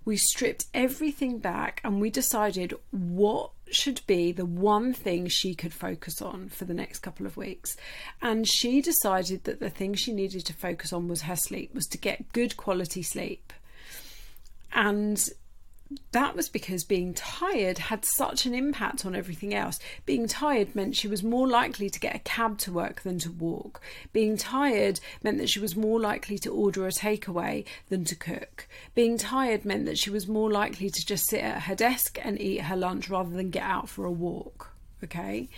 we 0.05 0.17
stripped 0.17 0.65
everything 0.73 1.39
back 1.39 1.79
and 1.83 2.01
we 2.01 2.09
decided 2.09 2.73
what 2.91 3.51
should 3.71 4.01
be 4.05 4.31
the 4.31 4.45
one 4.45 4.93
thing 4.93 5.27
she 5.27 5.55
could 5.55 5.73
focus 5.73 6.21
on 6.21 6.49
for 6.49 6.65
the 6.65 6.73
next 6.73 6.99
couple 6.99 7.25
of 7.25 7.37
weeks. 7.37 7.77
And 8.21 8.47
she 8.47 8.81
decided 8.81 9.45
that 9.45 9.59
the 9.59 9.69
thing 9.69 9.93
she 9.93 10.11
needed 10.11 10.45
to 10.45 10.53
focus 10.53 10.91
on 10.93 11.07
was 11.07 11.23
her 11.23 11.35
sleep, 11.35 11.73
was 11.73 11.87
to 11.87 11.97
get 11.97 12.33
good 12.33 12.57
quality 12.57 13.01
sleep. 13.01 13.53
And 14.73 15.29
that 16.11 16.35
was 16.35 16.49
because 16.49 16.83
being 16.83 17.13
tired 17.13 17.77
had 17.77 18.05
such 18.05 18.45
an 18.45 18.53
impact 18.53 19.05
on 19.05 19.15
everything 19.15 19.53
else. 19.53 19.79
Being 20.05 20.27
tired 20.27 20.75
meant 20.75 20.95
she 20.95 21.07
was 21.07 21.23
more 21.23 21.47
likely 21.47 21.89
to 21.89 21.99
get 21.99 22.15
a 22.15 22.19
cab 22.19 22.57
to 22.59 22.71
work 22.71 23.01
than 23.01 23.19
to 23.19 23.31
walk. 23.31 23.81
Being 24.11 24.37
tired 24.37 24.99
meant 25.23 25.37
that 25.39 25.49
she 25.49 25.59
was 25.59 25.75
more 25.75 25.99
likely 25.99 26.37
to 26.39 26.53
order 26.53 26.87
a 26.87 26.91
takeaway 26.91 27.65
than 27.89 28.05
to 28.05 28.15
cook. 28.15 28.67
Being 28.95 29.17
tired 29.17 29.65
meant 29.65 29.85
that 29.85 29.97
she 29.97 30.09
was 30.09 30.27
more 30.27 30.51
likely 30.51 30.89
to 30.89 31.05
just 31.05 31.27
sit 31.27 31.41
at 31.43 31.63
her 31.63 31.75
desk 31.75 32.19
and 32.23 32.39
eat 32.39 32.61
her 32.61 32.77
lunch 32.77 33.09
rather 33.09 33.31
than 33.31 33.49
get 33.49 33.63
out 33.63 33.89
for 33.89 34.05
a 34.05 34.11
walk. 34.11 34.71
Okay? 35.03 35.49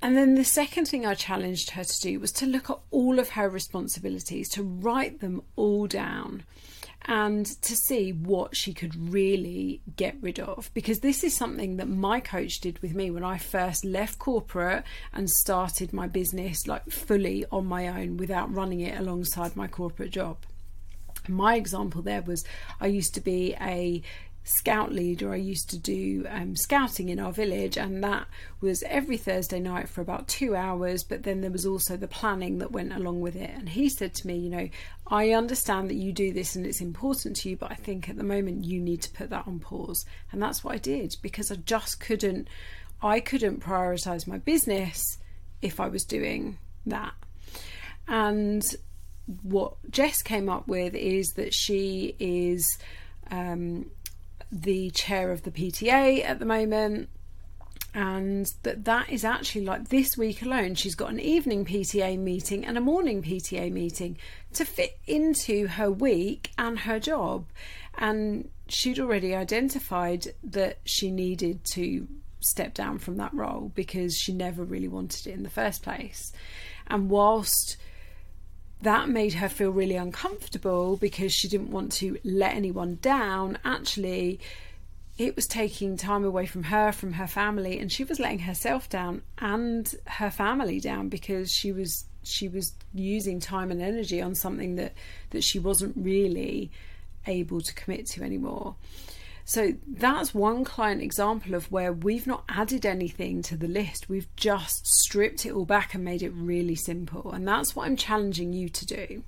And 0.00 0.16
then 0.16 0.36
the 0.36 0.44
second 0.44 0.86
thing 0.86 1.04
I 1.04 1.14
challenged 1.14 1.70
her 1.70 1.82
to 1.82 2.00
do 2.00 2.20
was 2.20 2.30
to 2.32 2.46
look 2.46 2.70
at 2.70 2.78
all 2.90 3.18
of 3.18 3.30
her 3.30 3.48
responsibilities, 3.48 4.48
to 4.50 4.62
write 4.62 5.20
them 5.20 5.42
all 5.56 5.86
down 5.88 6.44
and 7.02 7.46
to 7.62 7.76
see 7.76 8.12
what 8.12 8.56
she 8.56 8.74
could 8.74 9.12
really 9.12 9.80
get 9.96 10.16
rid 10.20 10.38
of. 10.38 10.70
Because 10.74 11.00
this 11.00 11.24
is 11.24 11.34
something 11.34 11.76
that 11.76 11.88
my 11.88 12.20
coach 12.20 12.60
did 12.60 12.80
with 12.80 12.94
me 12.94 13.10
when 13.10 13.24
I 13.24 13.38
first 13.38 13.84
left 13.84 14.18
corporate 14.18 14.84
and 15.12 15.30
started 15.30 15.92
my 15.92 16.06
business 16.06 16.66
like 16.66 16.90
fully 16.90 17.44
on 17.50 17.66
my 17.66 17.88
own 17.88 18.16
without 18.16 18.52
running 18.52 18.80
it 18.80 18.98
alongside 18.98 19.56
my 19.56 19.68
corporate 19.68 20.10
job. 20.10 20.38
My 21.28 21.56
example 21.56 22.02
there 22.02 22.22
was 22.22 22.44
I 22.80 22.86
used 22.86 23.14
to 23.14 23.20
be 23.20 23.54
a 23.60 24.02
scout 24.48 24.92
leader. 24.92 25.32
I 25.32 25.36
used 25.36 25.70
to 25.70 25.78
do 25.78 26.26
um, 26.28 26.56
scouting 26.56 27.10
in 27.10 27.20
our 27.20 27.32
village, 27.32 27.76
and 27.76 28.02
that 28.02 28.26
was 28.60 28.82
every 28.84 29.16
Thursday 29.16 29.60
night 29.60 29.88
for 29.88 30.00
about 30.00 30.26
two 30.26 30.56
hours. 30.56 31.04
But 31.04 31.22
then 31.22 31.40
there 31.40 31.50
was 31.50 31.66
also 31.66 31.96
the 31.96 32.08
planning 32.08 32.58
that 32.58 32.72
went 32.72 32.92
along 32.92 33.20
with 33.20 33.36
it. 33.36 33.50
And 33.50 33.68
he 33.68 33.88
said 33.88 34.14
to 34.14 34.26
me, 34.26 34.38
You 34.38 34.50
know, 34.50 34.68
I 35.06 35.32
understand 35.32 35.90
that 35.90 35.96
you 35.96 36.12
do 36.12 36.32
this 36.32 36.56
and 36.56 36.66
it's 36.66 36.80
important 36.80 37.36
to 37.36 37.50
you, 37.50 37.56
but 37.56 37.70
I 37.70 37.74
think 37.74 38.08
at 38.08 38.16
the 38.16 38.24
moment 38.24 38.64
you 38.64 38.80
need 38.80 39.02
to 39.02 39.10
put 39.10 39.30
that 39.30 39.46
on 39.46 39.58
pause. 39.58 40.04
And 40.32 40.42
that's 40.42 40.64
what 40.64 40.74
I 40.74 40.78
did 40.78 41.16
because 41.22 41.50
I 41.50 41.56
just 41.56 42.00
couldn't, 42.00 42.48
I 43.02 43.20
couldn't 43.20 43.60
prioritize 43.60 44.26
my 44.26 44.38
business 44.38 45.18
if 45.60 45.80
I 45.80 45.88
was 45.88 46.04
doing 46.04 46.58
that. 46.86 47.12
And 48.06 48.64
what 49.42 49.74
Jess 49.90 50.22
came 50.22 50.48
up 50.48 50.68
with 50.68 50.94
is 50.94 51.32
that 51.36 51.52
she 51.52 52.16
is 52.18 52.78
um, 53.30 53.90
the 54.50 54.90
chair 54.90 55.32
of 55.32 55.42
the 55.42 55.50
PTA 55.50 56.24
at 56.24 56.38
the 56.38 56.44
moment. 56.44 57.08
And 57.94 58.46
that 58.62 58.84
that 58.84 59.10
is 59.10 59.24
actually 59.24 59.64
like 59.64 59.88
this 59.88 60.16
week 60.16 60.42
alone 60.42 60.74
she's 60.74 60.94
got 60.94 61.10
an 61.10 61.18
evening 61.18 61.64
PTA 61.64 62.18
meeting 62.18 62.64
and 62.64 62.76
a 62.76 62.82
morning 62.82 63.22
PTA 63.22 63.72
meeting 63.72 64.18
to 64.52 64.64
fit 64.64 64.98
into 65.06 65.66
her 65.66 65.90
week 65.90 66.50
and 66.58 66.80
her 66.80 67.00
job. 67.00 67.46
And 67.96 68.50
she'd 68.68 69.00
already 69.00 69.34
identified 69.34 70.28
that 70.44 70.78
she 70.84 71.10
needed 71.10 71.64
to 71.72 72.06
step 72.40 72.74
down 72.74 72.98
from 72.98 73.16
that 73.16 73.34
role 73.34 73.72
because 73.74 74.14
she 74.16 74.32
never 74.32 74.62
really 74.64 74.88
wanted 74.88 75.26
it 75.26 75.32
in 75.32 75.42
the 75.42 75.50
first 75.50 75.82
place. 75.82 76.32
And 76.86 77.10
whilst 77.10 77.76
that 78.82 79.08
made 79.08 79.34
her 79.34 79.48
feel 79.48 79.70
really 79.70 79.96
uncomfortable 79.96 80.96
because 80.96 81.32
she 81.32 81.48
didn't 81.48 81.70
want 81.70 81.92
to 81.92 82.18
let 82.24 82.54
anyone 82.54 82.98
down. 83.02 83.58
Actually, 83.64 84.38
it 85.16 85.34
was 85.34 85.48
taking 85.48 85.96
time 85.96 86.24
away 86.24 86.46
from 86.46 86.64
her, 86.64 86.92
from 86.92 87.14
her 87.14 87.26
family, 87.26 87.78
and 87.80 87.90
she 87.90 88.04
was 88.04 88.20
letting 88.20 88.40
herself 88.40 88.88
down 88.88 89.22
and 89.38 89.94
her 90.06 90.30
family 90.30 90.78
down 90.78 91.08
because 91.08 91.50
she 91.50 91.72
was 91.72 92.04
she 92.22 92.46
was 92.46 92.74
using 92.92 93.40
time 93.40 93.70
and 93.70 93.80
energy 93.80 94.20
on 94.20 94.34
something 94.34 94.76
that 94.76 94.92
that 95.30 95.42
she 95.42 95.58
wasn't 95.58 95.94
really 95.96 96.70
able 97.26 97.60
to 97.60 97.74
commit 97.74 98.06
to 98.06 98.22
anymore. 98.22 98.76
So 99.48 99.72
that's 99.86 100.34
one 100.34 100.62
client 100.62 101.00
example 101.00 101.54
of 101.54 101.72
where 101.72 101.90
we've 101.90 102.26
not 102.26 102.44
added 102.50 102.84
anything 102.84 103.40
to 103.44 103.56
the 103.56 103.66
list. 103.66 104.06
We've 104.06 104.28
just 104.36 104.86
stripped 104.86 105.46
it 105.46 105.52
all 105.52 105.64
back 105.64 105.94
and 105.94 106.04
made 106.04 106.22
it 106.22 106.34
really 106.34 106.74
simple. 106.74 107.32
And 107.32 107.48
that's 107.48 107.74
what 107.74 107.86
I'm 107.86 107.96
challenging 107.96 108.52
you 108.52 108.68
to 108.68 108.84
do. 108.84 109.22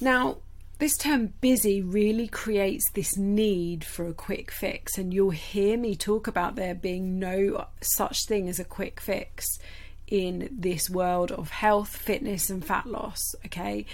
Now, 0.00 0.38
this 0.78 0.96
term 0.96 1.34
busy 1.42 1.82
really 1.82 2.26
creates 2.26 2.90
this 2.92 3.18
need 3.18 3.84
for 3.84 4.06
a 4.06 4.14
quick 4.14 4.50
fix, 4.50 4.96
and 4.96 5.12
you'll 5.12 5.28
hear 5.28 5.76
me 5.76 5.94
talk 5.94 6.26
about 6.26 6.56
there 6.56 6.74
being 6.74 7.18
no 7.18 7.66
such 7.82 8.24
thing 8.24 8.48
as 8.48 8.58
a 8.58 8.64
quick 8.64 8.98
fix 8.98 9.58
in 10.06 10.48
this 10.50 10.88
world 10.88 11.32
of 11.32 11.50
health, 11.50 11.94
fitness, 11.94 12.48
and 12.48 12.64
fat 12.64 12.86
loss. 12.86 13.34
Okay, 13.44 13.84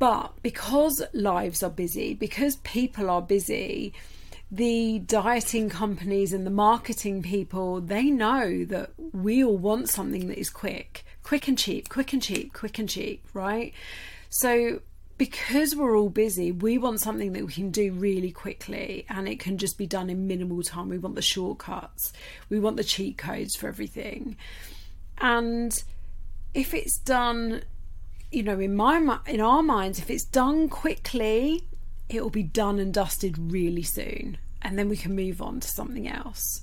but 0.00 0.32
because 0.42 1.02
lives 1.12 1.62
are 1.62 1.70
busy, 1.70 2.14
because 2.14 2.56
people 2.56 3.10
are 3.10 3.20
busy, 3.20 3.92
the 4.50 4.98
dieting 5.00 5.68
companies 5.68 6.32
and 6.32 6.46
the 6.46 6.50
marketing 6.50 7.22
people, 7.22 7.82
they 7.82 8.04
know 8.04 8.64
that 8.64 8.92
we 9.12 9.44
all 9.44 9.58
want 9.58 9.90
something 9.90 10.28
that 10.28 10.38
is 10.38 10.48
quick, 10.48 11.04
quick 11.22 11.48
and 11.48 11.58
cheap, 11.58 11.90
quick 11.90 12.14
and 12.14 12.22
cheap, 12.22 12.54
quick 12.54 12.78
and 12.78 12.88
cheap, 12.88 13.22
right? 13.34 13.74
So 14.30 14.80
because 15.18 15.76
we're 15.76 15.98
all 15.98 16.08
busy, 16.08 16.50
we 16.50 16.78
want 16.78 16.98
something 16.98 17.34
that 17.34 17.44
we 17.44 17.52
can 17.52 17.70
do 17.70 17.92
really 17.92 18.32
quickly 18.32 19.04
and 19.10 19.28
it 19.28 19.38
can 19.38 19.58
just 19.58 19.76
be 19.76 19.86
done 19.86 20.08
in 20.08 20.26
minimal 20.26 20.62
time. 20.62 20.88
We 20.88 20.96
want 20.96 21.14
the 21.14 21.20
shortcuts, 21.20 22.14
we 22.48 22.58
want 22.58 22.78
the 22.78 22.84
cheat 22.84 23.18
codes 23.18 23.54
for 23.54 23.68
everything. 23.68 24.38
And 25.18 25.70
if 26.54 26.72
it's 26.72 26.96
done 26.96 27.64
you 28.30 28.42
know, 28.42 28.58
in 28.60 28.76
my 28.76 29.18
in 29.26 29.40
our 29.40 29.62
minds, 29.62 29.98
if 29.98 30.10
it's 30.10 30.24
done 30.24 30.68
quickly, 30.68 31.64
it 32.08 32.22
will 32.22 32.30
be 32.30 32.42
done 32.42 32.78
and 32.78 32.92
dusted 32.94 33.36
really 33.38 33.82
soon, 33.82 34.38
and 34.62 34.78
then 34.78 34.88
we 34.88 34.96
can 34.96 35.14
move 35.14 35.42
on 35.42 35.60
to 35.60 35.68
something 35.68 36.08
else. 36.08 36.62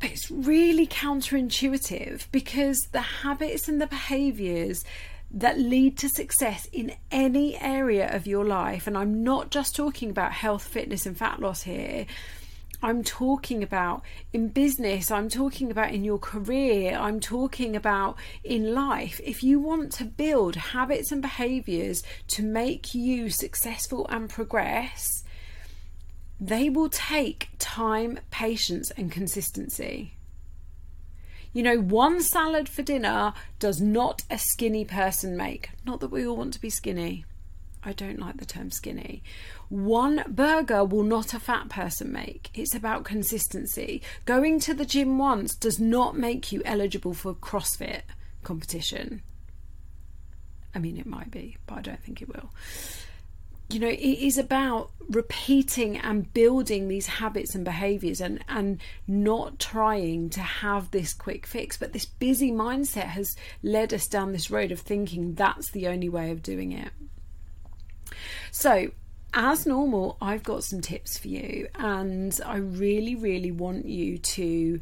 But 0.00 0.10
it's 0.10 0.30
really 0.30 0.86
counterintuitive 0.86 2.26
because 2.30 2.88
the 2.92 3.00
habits 3.00 3.68
and 3.68 3.80
the 3.80 3.86
behaviors 3.86 4.84
that 5.30 5.58
lead 5.58 5.98
to 5.98 6.08
success 6.08 6.66
in 6.72 6.92
any 7.10 7.56
area 7.56 8.14
of 8.14 8.26
your 8.26 8.44
life, 8.44 8.86
and 8.86 8.96
I'm 8.96 9.24
not 9.24 9.50
just 9.50 9.74
talking 9.74 10.10
about 10.10 10.32
health, 10.32 10.64
fitness, 10.64 11.06
and 11.06 11.16
fat 11.16 11.40
loss 11.40 11.62
here. 11.62 12.06
I'm 12.82 13.02
talking 13.02 13.62
about 13.62 14.02
in 14.32 14.48
business, 14.48 15.10
I'm 15.10 15.28
talking 15.28 15.70
about 15.70 15.92
in 15.92 16.04
your 16.04 16.18
career, 16.18 16.96
I'm 16.96 17.20
talking 17.20 17.74
about 17.74 18.16
in 18.44 18.74
life. 18.74 19.20
If 19.24 19.42
you 19.42 19.58
want 19.58 19.92
to 19.92 20.04
build 20.04 20.56
habits 20.56 21.10
and 21.10 21.22
behaviors 21.22 22.02
to 22.28 22.42
make 22.42 22.94
you 22.94 23.30
successful 23.30 24.06
and 24.08 24.28
progress, 24.28 25.24
they 26.38 26.68
will 26.68 26.90
take 26.90 27.48
time, 27.58 28.20
patience, 28.30 28.90
and 28.90 29.10
consistency. 29.10 30.12
You 31.52 31.62
know, 31.62 31.78
one 31.78 32.20
salad 32.20 32.68
for 32.68 32.82
dinner 32.82 33.32
does 33.58 33.80
not 33.80 34.22
a 34.30 34.36
skinny 34.36 34.84
person 34.84 35.36
make. 35.36 35.70
Not 35.86 36.00
that 36.00 36.10
we 36.10 36.26
all 36.26 36.36
want 36.36 36.52
to 36.52 36.60
be 36.60 36.68
skinny. 36.68 37.24
I 37.86 37.92
don't 37.92 38.18
like 38.18 38.38
the 38.38 38.44
term 38.44 38.72
skinny. 38.72 39.22
One 39.68 40.24
burger 40.26 40.84
will 40.84 41.04
not 41.04 41.32
a 41.32 41.38
fat 41.38 41.68
person 41.68 42.12
make. 42.12 42.50
It's 42.52 42.74
about 42.74 43.04
consistency. 43.04 44.02
Going 44.24 44.58
to 44.60 44.74
the 44.74 44.84
gym 44.84 45.18
once 45.18 45.54
does 45.54 45.78
not 45.78 46.18
make 46.18 46.50
you 46.50 46.62
eligible 46.64 47.14
for 47.14 47.32
CrossFit 47.32 48.02
competition. 48.42 49.22
I 50.74 50.80
mean, 50.80 50.98
it 50.98 51.06
might 51.06 51.30
be, 51.30 51.56
but 51.66 51.78
I 51.78 51.80
don't 51.80 52.02
think 52.02 52.20
it 52.20 52.28
will 52.28 52.50
you 53.68 53.80
know 53.80 53.88
it 53.88 53.98
is 53.98 54.38
about 54.38 54.92
repeating 55.08 55.96
and 55.96 56.32
building 56.32 56.86
these 56.88 57.06
habits 57.06 57.54
and 57.54 57.64
behaviors 57.64 58.20
and 58.20 58.42
and 58.48 58.80
not 59.08 59.58
trying 59.58 60.30
to 60.30 60.40
have 60.40 60.90
this 60.92 61.12
quick 61.12 61.46
fix 61.46 61.76
but 61.76 61.92
this 61.92 62.04
busy 62.06 62.52
mindset 62.52 63.06
has 63.06 63.36
led 63.62 63.92
us 63.92 64.06
down 64.06 64.32
this 64.32 64.50
road 64.50 64.70
of 64.70 64.80
thinking 64.80 65.34
that's 65.34 65.70
the 65.72 65.88
only 65.88 66.08
way 66.08 66.30
of 66.30 66.42
doing 66.42 66.70
it 66.70 66.90
so 68.56 68.90
as 69.34 69.66
normal 69.66 70.16
i've 70.20 70.42
got 70.42 70.64
some 70.64 70.80
tips 70.80 71.18
for 71.18 71.28
you 71.28 71.68
and 71.74 72.40
i 72.46 72.56
really 72.56 73.14
really 73.14 73.52
want 73.52 73.84
you 73.84 74.16
to 74.18 74.80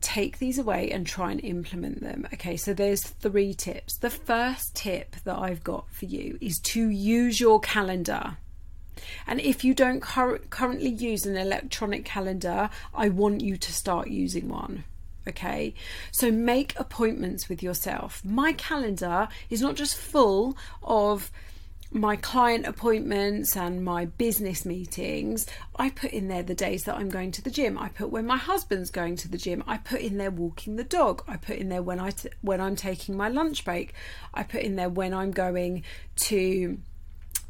take 0.00 0.38
these 0.38 0.58
away 0.58 0.90
and 0.90 1.06
try 1.06 1.30
and 1.30 1.42
implement 1.42 2.00
them. 2.02 2.26
Okay, 2.32 2.56
so 2.56 2.72
there's 2.72 3.02
three 3.02 3.54
tips. 3.54 3.96
The 3.96 4.10
first 4.10 4.74
tip 4.74 5.16
that 5.24 5.36
I've 5.36 5.64
got 5.64 5.90
for 5.90 6.04
you 6.04 6.38
is 6.40 6.58
to 6.64 6.88
use 6.88 7.40
your 7.40 7.60
calendar. 7.60 8.36
And 9.26 9.40
if 9.40 9.64
you 9.64 9.74
don't 9.74 10.00
cur- 10.00 10.38
currently 10.50 10.90
use 10.90 11.24
an 11.26 11.36
electronic 11.36 12.04
calendar, 12.04 12.70
I 12.94 13.08
want 13.08 13.40
you 13.40 13.56
to 13.56 13.72
start 13.72 14.08
using 14.08 14.48
one. 14.48 14.84
Okay, 15.26 15.74
so 16.10 16.30
make 16.30 16.78
appointments 16.78 17.48
with 17.48 17.62
yourself. 17.62 18.24
My 18.24 18.52
calendar 18.52 19.28
is 19.50 19.60
not 19.60 19.74
just 19.74 19.96
full 19.96 20.56
of 20.82 21.30
my 21.90 22.16
client 22.16 22.66
appointments 22.66 23.56
and 23.56 23.82
my 23.82 24.04
business 24.04 24.64
meetings, 24.66 25.46
I 25.76 25.90
put 25.90 26.10
in 26.12 26.28
there 26.28 26.42
the 26.42 26.54
days 26.54 26.84
that 26.84 26.96
I'm 26.96 27.08
going 27.08 27.32
to 27.32 27.42
the 27.42 27.50
gym. 27.50 27.78
I 27.78 27.88
put 27.88 28.10
when 28.10 28.26
my 28.26 28.36
husband's 28.36 28.90
going 28.90 29.16
to 29.16 29.28
the 29.28 29.38
gym. 29.38 29.64
I 29.66 29.78
put 29.78 30.00
in 30.00 30.18
there 30.18 30.30
walking 30.30 30.76
the 30.76 30.84
dog. 30.84 31.22
I 31.26 31.36
put 31.36 31.56
in 31.56 31.70
there 31.70 31.82
when 31.82 31.98
I 31.98 32.10
t- 32.10 32.28
when 32.42 32.60
I'm 32.60 32.76
taking 32.76 33.16
my 33.16 33.28
lunch 33.28 33.64
break. 33.64 33.94
I 34.34 34.42
put 34.42 34.62
in 34.62 34.76
there 34.76 34.90
when 34.90 35.14
I'm 35.14 35.30
going 35.30 35.82
to 36.16 36.78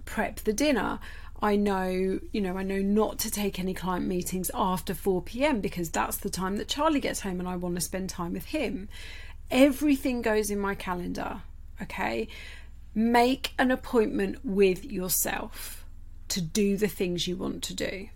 prep 0.05 0.37
the 0.41 0.53
dinner. 0.53 1.01
I 1.41 1.57
know, 1.57 2.21
you 2.33 2.41
know, 2.41 2.57
I 2.57 2.63
know 2.63 2.81
not 2.81 3.19
to 3.21 3.31
take 3.31 3.59
any 3.59 3.75
client 3.75 4.07
meetings 4.07 4.51
after 4.55 4.93
4 4.93 5.23
p.m. 5.23 5.61
because 5.61 5.91
that's 5.91 6.17
the 6.17 6.31
time 6.31 6.57
that 6.57 6.67
Charlie 6.69 7.01
gets 7.01 7.21
home 7.21 7.39
and 7.39 7.49
I 7.49 7.57
want 7.57 7.77
to 7.77 7.81
spend 7.81 8.11
time 8.11 8.33
with 8.33 8.47
him. 8.47 8.89
Everything 9.51 10.21
goes 10.21 10.51
in 10.51 10.59
my 10.59 10.75
calendar, 10.75 11.43
okay? 11.81 12.29
Make 12.99 13.55
an 13.61 13.71
appointment 13.71 14.45
with 14.45 14.85
yourself 14.85 15.85
to 16.27 16.41
do 16.41 16.77
the 16.77 16.89
things 16.89 17.29
you 17.29 17.37
want 17.37 17.63
to 17.63 17.73
do. 17.73 18.09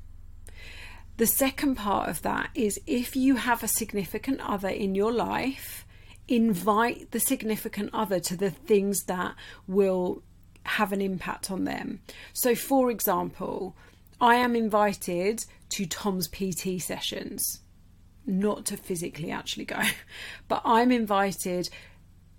The 1.18 1.26
second 1.26 1.76
part 1.76 2.08
of 2.08 2.22
that 2.22 2.50
is 2.56 2.80
if 2.84 3.14
you 3.14 3.36
have 3.36 3.62
a 3.62 3.68
significant 3.68 4.40
other 4.40 4.68
in 4.68 4.96
your 4.96 5.12
life, 5.12 5.86
invite 6.26 7.12
the 7.12 7.20
significant 7.20 7.90
other 7.92 8.18
to 8.18 8.36
the 8.36 8.50
things 8.50 9.04
that 9.04 9.36
will 9.68 10.24
have 10.64 10.92
an 10.92 11.00
impact 11.00 11.48
on 11.48 11.62
them. 11.62 12.00
So, 12.32 12.56
for 12.56 12.90
example, 12.90 13.76
I 14.20 14.34
am 14.34 14.56
invited 14.56 15.44
to 15.70 15.86
Tom's 15.86 16.26
PT 16.26 16.82
sessions, 16.82 17.60
not 18.26 18.66
to 18.66 18.76
physically 18.76 19.30
actually 19.30 19.64
go, 19.64 19.80
but 20.48 20.60
I'm 20.64 20.90
invited 20.90 21.70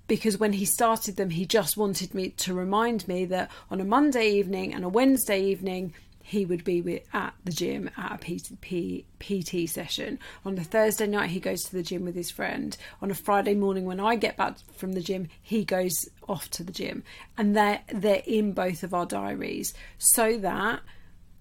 because 0.08 0.38
when 0.38 0.54
he 0.54 0.66
started 0.66 1.16
them, 1.16 1.30
he 1.30 1.46
just 1.46 1.78
wanted 1.78 2.14
me 2.14 2.30
to 2.30 2.54
remind 2.54 3.08
me 3.08 3.26
that 3.26 3.50
on 3.72 3.80
a 3.80 3.86
Monday 3.86 4.30
evening 4.32 4.74
and 4.74 4.84
a 4.84 4.90
Wednesday 4.90 5.42
evening, 5.42 5.94
he 6.26 6.46
would 6.46 6.64
be 6.64 7.02
at 7.12 7.34
the 7.44 7.52
gym 7.52 7.90
at 7.98 8.14
a 8.14 8.40
PT, 8.40 9.06
PT 9.20 9.70
session. 9.70 10.18
On 10.46 10.58
a 10.58 10.64
Thursday 10.64 11.06
night, 11.06 11.30
he 11.30 11.40
goes 11.40 11.64
to 11.64 11.76
the 11.76 11.84
gym 11.84 12.06
with 12.06 12.16
his 12.16 12.32
friend. 12.32 12.76
On 13.02 13.12
a 13.12 13.16
Friday 13.16 13.54
morning, 13.54 13.86
when 13.86 14.00
I 14.00 14.16
get 14.16 14.38
back 14.38 14.58
from 14.74 14.94
the 14.94 15.02
gym, 15.02 15.28
he 15.42 15.66
goes 15.66 15.94
off 16.28 16.50
to 16.52 16.64
the 16.64 16.72
gym. 16.72 17.04
And 17.38 17.56
they're, 17.56 17.82
they're 17.94 18.24
in 18.26 18.54
both 18.54 18.84
of 18.84 18.94
our 18.94 19.06
diaries 19.06 19.74
so 19.98 20.38
that 20.38 20.82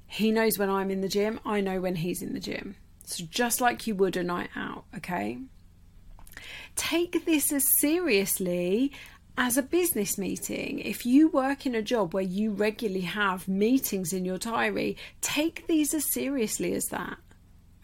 he 0.09 0.33
knows 0.33 0.59
when 0.59 0.69
I'm 0.69 0.91
in 0.91 1.01
the 1.01 1.09
gym, 1.09 1.41
I 1.45 1.61
know 1.61 1.81
when 1.81 1.97
he's 1.97 2.21
in 2.21 2.35
the 2.35 2.41
gym. 2.41 2.75
So 3.05 3.25
just 3.31 3.61
like 3.61 3.87
you 3.87 3.95
would 3.95 4.17
a 4.17 4.23
night 4.23 4.51
out, 4.57 4.85
okay? 4.97 5.39
Take 6.77 7.25
this 7.25 7.53
as 7.53 7.69
seriously 7.81 8.93
as 9.37 9.57
a 9.57 9.63
business 9.63 10.19
meeting. 10.19 10.79
If 10.81 11.07
you 11.07 11.29
work 11.29 11.65
in 11.65 11.75
a 11.75 11.83
job 11.83 12.13
where 12.13 12.23
you 12.23 12.51
regularly 12.53 13.03
have 13.03 13.49
meetings 13.49 14.13
in 14.13 14.25
your 14.25 14.39
diary, 14.39 14.97
take 15.21 15.67
these 15.67 15.95
as 15.95 16.13
seriously 16.13 16.75
as 16.75 16.85
that. 16.87 17.19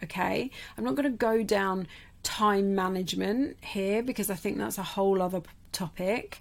Okay? 0.03 0.51
I'm 0.77 0.83
not 0.83 0.95
going 0.95 1.11
to 1.11 1.17
go 1.17 1.43
down 1.43 1.87
time 2.23 2.75
management 2.75 3.57
here 3.61 4.03
because 4.03 4.29
I 4.29 4.35
think 4.35 4.57
that's 4.57 4.77
a 4.77 4.83
whole 4.83 5.21
other 5.21 5.41
topic. 5.71 6.39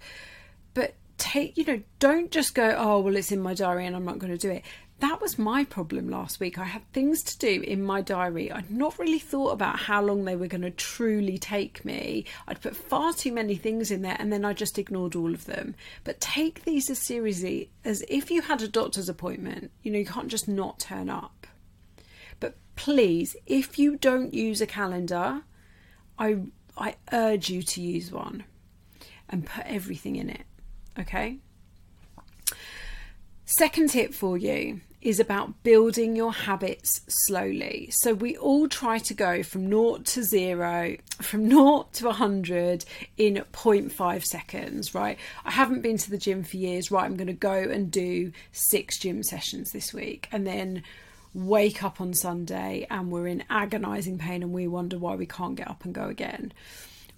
But 0.75 0.95
take, 1.17 1.57
you 1.57 1.65
know, 1.65 1.83
don't 1.99 2.31
just 2.31 2.55
go, 2.55 2.75
oh, 2.79 3.01
well, 3.01 3.17
it's 3.17 3.33
in 3.33 3.41
my 3.41 3.55
diary 3.55 3.87
and 3.87 3.97
I'm 3.97 4.05
not 4.05 4.19
going 4.19 4.33
to 4.33 4.39
do 4.39 4.51
it 4.51 4.63
that 5.01 5.21
was 5.21 5.39
my 5.39 5.65
problem 5.65 6.09
last 6.09 6.41
week. 6.41 6.59
I 6.59 6.65
had 6.65 6.91
things 6.93 7.23
to 7.23 7.39
do 7.39 7.63
in 7.63 7.83
my 7.83 8.01
diary. 8.01 8.51
I'd 8.51 8.71
not 8.71 8.99
really 8.99 9.21
thought 9.21 9.53
about 9.53 9.79
how 9.79 10.03
long 10.03 10.25
they 10.25 10.35
were 10.35 10.49
going 10.49 10.63
to 10.63 10.73
truly 10.73 11.39
take 11.39 11.85
me. 11.85 12.25
I'd 12.49 12.61
put 12.61 12.75
far 12.75 13.13
too 13.13 13.33
many 13.33 13.55
things 13.55 13.93
in 13.93 14.03
there 14.03 14.17
and 14.19 14.33
then 14.33 14.45
I 14.45 14.55
just 14.55 14.79
ignored 14.79 15.15
all 15.15 15.33
of 15.33 15.45
them. 15.45 15.77
But 16.03 16.21
take 16.21 16.65
these 16.65 16.91
as 16.91 16.99
seriously 16.99 17.71
as 17.85 18.03
if 18.09 18.31
you 18.31 18.43
had 18.43 18.61
a 18.61 18.69
doctor's 18.69 19.09
appointment. 19.09 19.71
You 19.83 19.93
know, 19.93 19.99
you 19.99 20.07
can't 20.07 20.29
just 20.29 20.49
not 20.49 20.81
turn 20.81 21.09
up. 21.09 21.47
But 22.41 22.57
please, 22.75 23.37
if 23.47 23.79
you 23.79 23.97
don't 23.97 24.35
use 24.35 24.61
a 24.61 24.67
calendar, 24.67 25.43
I 26.19 26.39
I 26.77 26.97
urge 27.13 27.51
you 27.51 27.63
to 27.63 27.81
use 27.81 28.11
one 28.11 28.45
and 29.29 29.47
put 29.47 29.67
everything 29.67 30.17
in 30.17 30.29
it. 30.29 30.45
Okay? 30.99 31.39
Second 33.45 33.91
tip 33.91 34.13
for 34.13 34.37
you 34.37 34.81
is 35.01 35.21
about 35.21 35.63
building 35.63 36.17
your 36.17 36.33
habits 36.33 37.01
slowly. 37.27 37.89
So 37.93 38.15
we 38.15 38.37
all 38.37 38.69
try 38.69 38.99
to 38.99 39.15
go 39.15 39.43
from 39.43 39.69
naught 39.69 40.05
to 40.07 40.25
zero, 40.25 40.97
from 41.23 41.49
naught 41.49 41.93
to 41.95 42.07
100 42.07 42.85
in 43.17 43.35
0.5 43.53 44.25
seconds, 44.25 44.95
right? 44.95 45.19
I 45.45 45.51
haven't 45.51 45.83
been 45.83 45.99
to 45.99 46.11
the 46.11 46.19
gym 46.19 46.43
for 46.43 46.57
years, 46.57 46.91
right? 46.91 47.05
I'm 47.05 47.17
going 47.17 47.29
to 47.29 47.33
go 47.33 47.53
and 47.53 47.91
do 47.91 48.33
six 48.53 48.99
gym 48.99 49.23
sessions 49.23 49.71
this 49.71 49.95
week 49.95 50.29
and 50.33 50.47
then 50.47 50.83
wake 51.35 51.85
up 51.85 52.01
on 52.01 52.15
Sunday 52.15 52.87
and 52.91 53.11
we're 53.11 53.29
in 53.29 53.45
agonizing 53.51 54.19
pain 54.19 54.43
and 54.43 54.53
we 54.53 54.67
wonder 54.67 54.99
why 54.99 55.15
we 55.15 55.27
can't 55.27 55.55
get 55.57 55.69
up 55.69 55.85
and 55.85 55.95
go 55.95 56.07
again 56.09 56.53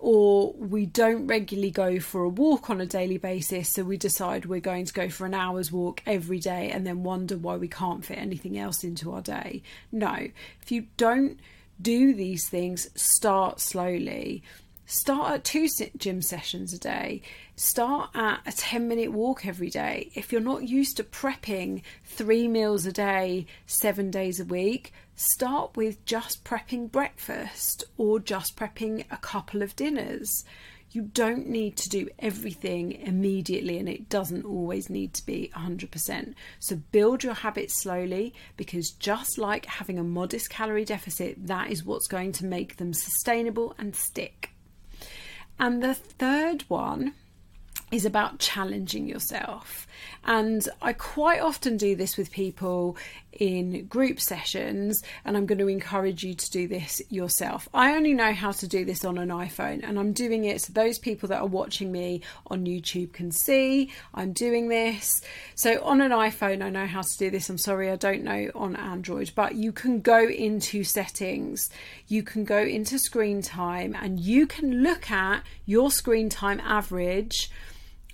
or 0.01 0.55
we 0.55 0.87
don't 0.87 1.27
regularly 1.27 1.71
go 1.71 2.01
for 2.01 2.23
a 2.23 2.29
walk 2.29 2.71
on 2.71 2.81
a 2.81 2.87
daily 2.87 3.19
basis, 3.19 3.69
so 3.69 3.85
we 3.85 3.99
decide 3.99 4.47
we're 4.47 4.61
going 4.61 4.87
to 4.87 4.93
go 4.95 5.11
for 5.11 5.27
an 5.27 5.35
hour's 5.35 5.71
walk 5.71 6.03
every 6.07 6.39
day 6.39 6.71
and 6.71 6.87
then 6.87 7.03
wonder 7.03 7.37
why 7.37 7.57
we 7.57 7.69
can't 7.69 8.05
fit 8.05 8.19
anything 8.19 8.59
else 8.59 8.83
into 8.83 9.13
our 9.13 9.21
day. 9.21 9.63
No, 9.93 10.29
if 10.63 10.73
you 10.73 10.87
don't 10.97 11.39
do 11.81 12.15
these 12.15 12.49
things, 12.49 12.89
start 12.95 13.61
slowly. 13.61 14.43
Start 14.87 15.33
at 15.33 15.45
two 15.45 15.69
gym 15.99 16.21
sessions 16.21 16.73
a 16.73 16.79
day. 16.79 17.23
Start 17.55 18.11
at 18.15 18.41
a 18.45 18.51
10 18.51 18.89
minute 18.89 19.13
walk 19.13 19.47
every 19.47 19.71
day. 19.71 20.11
If 20.15 20.33
you're 20.33 20.41
not 20.41 20.69
used 20.69 20.97
to 20.97 21.05
prepping 21.05 21.83
three 22.05 22.49
meals 22.49 22.87
a 22.87 22.93
day, 22.93 23.47
seven 23.67 24.11
days 24.11 24.41
a 24.41 24.45
week, 24.45 24.93
start 25.20 25.76
with 25.76 26.02
just 26.06 26.44
prepping 26.44 26.90
breakfast 26.90 27.85
or 27.98 28.18
just 28.18 28.56
prepping 28.56 29.04
a 29.11 29.18
couple 29.18 29.62
of 29.62 29.76
dinners. 29.76 30.44
You 30.92 31.02
don't 31.02 31.46
need 31.46 31.76
to 31.76 31.88
do 31.88 32.09
everything 32.18 32.92
immediately, 32.92 33.78
and 33.78 33.88
it 33.88 34.09
doesn't 34.09 34.44
always 34.44 34.90
need 34.90 35.14
to 35.14 35.26
be 35.26 35.52
100%. 35.54 36.35
So, 36.59 36.76
build 36.90 37.22
your 37.22 37.35
habits 37.35 37.80
slowly 37.80 38.35
because 38.56 38.90
just 38.90 39.38
like 39.38 39.66
having 39.66 39.98
a 39.98 40.04
modest 40.04 40.50
calorie 40.50 40.85
deficit, 40.85 41.46
that 41.46 41.70
is 41.70 41.85
what's 41.85 42.09
going 42.09 42.33
to 42.33 42.46
make 42.46 42.76
them 42.76 42.92
sustainable 42.92 43.74
and 43.78 43.94
stick. 43.94 44.50
And 45.61 45.83
the 45.83 45.94
third 45.94 46.62
one 46.68 47.14
is 47.90 48.04
about 48.04 48.38
challenging 48.38 49.09
yourself. 49.09 49.87
And 50.24 50.68
I 50.80 50.92
quite 50.92 51.40
often 51.40 51.76
do 51.76 51.96
this 51.96 52.16
with 52.16 52.30
people 52.30 52.96
in 53.33 53.87
group 53.87 54.21
sessions, 54.21 55.03
and 55.25 55.37
I'm 55.37 55.47
going 55.47 55.59
to 55.59 55.69
encourage 55.69 56.25
you 56.25 56.35
to 56.35 56.51
do 56.51 56.69
this 56.69 57.01
yourself. 57.11 57.69
I 57.73 57.95
only 57.95 58.12
know 58.12 58.33
how 58.33 58.53
to 58.53 58.66
do 58.66 58.85
this 58.85 59.05
on 59.05 59.19
an 59.19 59.29
iPhone, 59.29 59.87
and 59.87 59.99
I'm 59.99 60.12
doing 60.12 60.45
it 60.45 60.61
so 60.61 60.73
those 60.73 60.99
people 60.99 61.29
that 61.29 61.40
are 61.40 61.47
watching 61.47 61.93
me 61.93 62.23
on 62.49 62.64
YouTube 62.64 63.12
can 63.12 63.31
see 63.33 63.93
I'm 64.14 64.33
doing 64.33 64.69
this. 64.69 65.23
So 65.55 65.83
on 65.85 66.01
an 66.01 66.12
iPhone, 66.12 66.62
I 66.62 66.71
know 66.71 66.87
how 66.87 67.03
to 67.03 67.19
do 67.19 67.31
this. 67.31 67.49
I'm 67.49 67.59
sorry, 67.59 67.90
I 67.90 67.97
don't 67.97 68.25
know 68.25 68.51
on 68.55 68.77
Android, 68.77 69.33
but 69.35 69.55
you 69.55 69.73
can 69.73 70.01
go 70.01 70.27
into 70.29 70.85
settings, 70.85 71.71
you 72.09 72.23
can 72.23 72.45
go 72.45 72.59
into 72.59 72.99
screen 72.99 73.43
time, 73.43 73.97
and 74.01 74.21
you 74.21 74.47
can 74.47 74.83
look 74.83 75.11
at 75.11 75.43
your 75.66 75.90
screen 75.90 76.29
time 76.29 76.61
average 76.61 77.51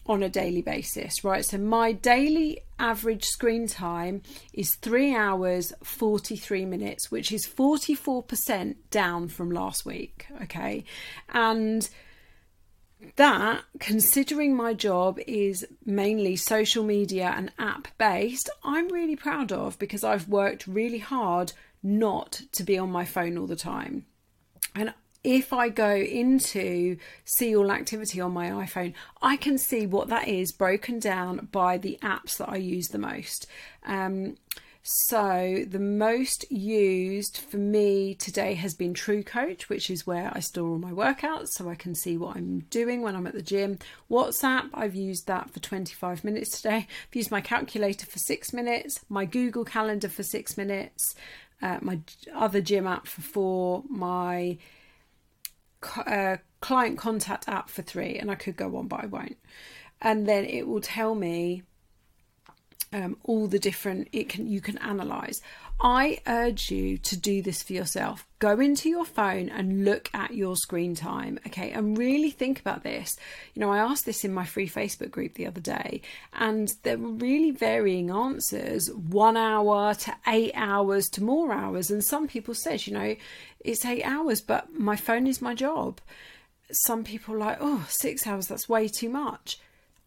on 0.09 0.23
a 0.23 0.29
daily 0.29 0.63
basis, 0.63 1.25
right? 1.25 1.45
So 1.45 1.59
my 1.59 1.93
daily 1.93 2.61
average 2.79 3.25
screen 3.25 3.67
time 3.67 4.23
is 4.53 4.75
three 4.77 5.15
hours 5.15 5.73
43 5.83 6.65
minutes, 6.65 7.11
which 7.11 7.33
is 7.33 7.47
44% 7.47 8.77
down 8.91 9.29
from 9.29 9.51
last 9.51 9.85
week, 9.85 10.27
okay? 10.43 10.85
And 11.33 11.89
that, 13.17 13.65
considering 13.79 14.57
my 14.57 14.75
job 14.75 15.19
is 15.27 15.67
mainly 15.85 16.37
social 16.37 16.85
media 16.85 17.35
and 17.37 17.53
app 17.59 17.89
based, 17.99 18.51
I'm 18.65 18.89
really 18.89 19.17
proud 19.17 19.53
of 19.53 19.79
because 19.79 20.05
I've 20.05 20.29
worked 20.29 20.67
really 20.67 20.99
hard 20.99 21.53
not 21.83 22.43
to 22.53 22.65
be 22.65 22.79
on 22.79 22.91
my 22.91 23.05
phone 23.05 23.39
all 23.39 23.47
the 23.47 23.57
time. 23.57 24.07
And 24.75 24.93
if 25.25 25.53
I 25.53 25.69
go 25.69 25.95
into 25.95 26.97
see 27.25 27.57
all 27.57 27.73
activity 27.73 28.21
on 28.21 28.33
my 28.33 28.49
iPhone, 28.51 28.95
I 29.23 29.37
can 29.37 29.59
see 29.59 29.87
what 29.87 30.09
that 30.09 30.29
is 30.29 30.53
broken 30.53 30.99
down 30.99 31.49
by 31.53 31.79
the 31.79 31.99
apps 32.03 32.37
that 32.39 32.49
I 32.49 32.57
use 32.57 32.89
the 32.89 32.99
most. 32.99 33.47
Um, 33.85 34.37
so 34.89 35.65
the 35.69 35.81
most 35.81 36.49
used 36.49 37.39
for 37.39 37.57
me 37.57 38.15
today 38.15 38.55
has 38.55 38.73
been 38.73 38.95
TrueCoach, 38.95 39.63
which 39.63 39.91
is 39.91 40.07
where 40.07 40.31
I 40.33 40.39
store 40.39 40.69
all 40.69 40.79
my 40.79 40.93
workouts 40.93 41.49
so 41.49 41.69
I 41.69 41.75
can 41.75 41.97
see 41.97 42.17
what 42.17 42.37
I'm 42.37 42.61
doing 42.71 43.03
when 43.03 43.17
I'm 43.17 43.27
at 43.27 43.35
the 43.35 43.43
gym. 43.43 43.81
WhatsApp, 44.09 44.71
I've 44.73 44.95
used 44.95 45.27
that 45.27 45.51
for 45.51 45.59
25 45.59 46.23
minutes 46.23 46.51
today. 46.51 46.87
I've 46.87 47.17
used 47.17 47.33
my 47.33 47.41
calculator 47.41 48.07
for 48.07 48.21
six 48.21 48.53
minutes, 48.53 49.01
my 49.09 49.25
Google 49.25 49.65
Calendar 49.65 50.09
for 50.09 50.23
six 50.23 50.57
minutes, 50.57 51.17
uh, 51.61 51.79
my 51.83 51.99
other 52.33 52.61
gym 52.61 52.87
app 52.87 53.09
for 53.09 53.23
four, 53.23 53.83
my 53.89 54.57
uh, 55.83 56.37
client 56.61 56.99
contact 56.99 57.49
app 57.49 57.69
for 57.69 57.83
three, 57.83 58.19
and 58.19 58.31
I 58.31 58.35
could 58.35 58.57
go 58.57 58.77
on, 58.77 58.89
but 58.89 59.03
I 59.03 59.07
won't. 59.07 59.39
And 60.01 60.27
then 60.27 60.45
it 60.45 60.67
will 60.67 60.81
tell 60.81 61.15
me 61.15 61.63
um, 62.93 63.17
all 63.25 63.47
the 63.47 63.59
different 63.59 64.09
it 64.13 64.29
can 64.29 64.47
you 64.47 64.61
can 64.61 64.79
analyze. 64.79 65.41
I 65.79 66.21
urge 66.27 66.71
you 66.71 66.97
to 66.99 67.17
do 67.19 67.43
this 67.43 67.63
for 67.63 67.75
yourself. 67.75 68.27
Go 68.39 68.59
into 68.61 68.89
your 68.89 69.05
phone 69.05 69.51
and 69.51 69.85
look 69.85 70.09
at 70.15 70.35
your 70.35 70.57
screen 70.57 70.95
time, 70.95 71.39
okay, 71.47 71.71
and 71.71 71.99
really 71.99 72.31
think 72.31 72.59
about 72.61 72.83
this. 72.83 73.19
You 73.55 73.61
know, 73.61 73.71
I 73.71 73.79
asked 73.79 74.07
this 74.07 74.25
in 74.25 74.33
my 74.33 74.47
free 74.47 74.69
Facebook 74.69 75.11
group 75.11 75.35
the 75.35 75.47
other 75.47 75.61
day, 75.61 76.01
and 76.33 76.73
there 76.83 76.97
were 76.97 77.11
really 77.11 77.51
varying 77.51 78.11
answers 78.11 78.91
one 78.91 79.37
hour 79.37 79.95
to 79.95 80.15
eight 80.27 80.53
hours 80.55 81.09
to 81.11 81.23
more 81.23 81.53
hours. 81.53 81.91
And 81.91 82.03
some 82.03 82.27
people 82.27 82.55
said, 82.55 82.87
you 82.87 82.95
know, 82.95 83.15
it's 83.61 83.85
eight 83.85 84.05
hours, 84.05 84.41
but 84.41 84.73
my 84.73 84.97
phone 84.97 85.27
is 85.27 85.43
my 85.43 85.55
job. 85.55 86.01
Some 86.71 87.05
people 87.05 87.37
like, 87.37 87.59
oh, 87.61 87.85
six 87.91 88.27
hours, 88.27 88.47
that's 88.47 88.69
way 88.69 88.89
too 88.89 89.11
much. 89.11 89.59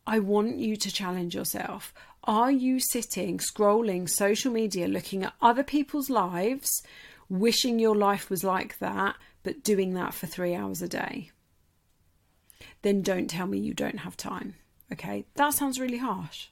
I 0.08 0.18
want 0.18 0.58
you 0.58 0.76
to 0.76 0.92
challenge 0.92 1.36
yourself. 1.36 1.94
Are 2.30 2.52
you 2.52 2.80
sitting, 2.80 3.40
scrolling 3.40 4.08
social 4.08 4.52
media, 4.52 4.88
looking 4.88 5.24
at 5.24 5.34
other 5.42 5.64
people's 5.64 6.12
lives, 6.12 6.84
wishing 7.28 7.80
your 7.80 7.96
life 7.96 8.30
was 8.30 8.44
like 8.44 8.78
that, 8.78 9.16
but 9.42 9.64
doing 9.64 9.96
that 9.96 10.14
for 10.14 10.28
three 10.28 10.54
hours 10.54 10.84
a 10.84 10.88
day? 10.88 11.32
Then 12.84 13.02
don't 13.02 13.32
tell 13.32 13.48
me 13.48 13.58
you 13.58 13.74
don't 13.74 14.02
have 14.02 14.16
time. 14.16 14.54
Okay, 14.94 15.26
that 15.34 15.56
sounds 15.56 15.80
really 15.80 15.98
harsh, 15.98 16.50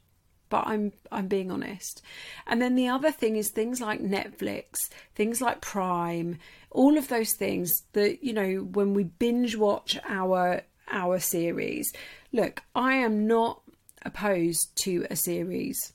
but 0.49 0.65
I'm 0.65 0.93
I'm 1.11 1.27
being 1.27 1.51
honest. 1.51 2.01
And 2.47 2.59
then 2.59 2.73
the 2.73 2.87
other 2.87 3.11
thing 3.11 3.35
is 3.35 3.51
things 3.51 3.79
like 3.79 4.01
Netflix, 4.01 4.89
things 5.13 5.41
like 5.41 5.61
Prime, 5.61 6.39
all 6.71 6.97
of 6.97 7.07
those 7.07 7.33
things 7.33 7.83
that 7.93 8.23
you 8.23 8.33
know 8.33 8.67
when 8.71 8.95
we 8.95 9.03
binge 9.03 9.55
watch 9.55 9.95
our 10.09 10.63
our 10.89 11.19
series. 11.19 11.93
Look, 12.31 12.63
I 12.73 12.95
am 12.95 13.27
not 13.27 13.61
opposed 14.03 14.75
to 14.83 15.05
a 15.09 15.15
series 15.15 15.93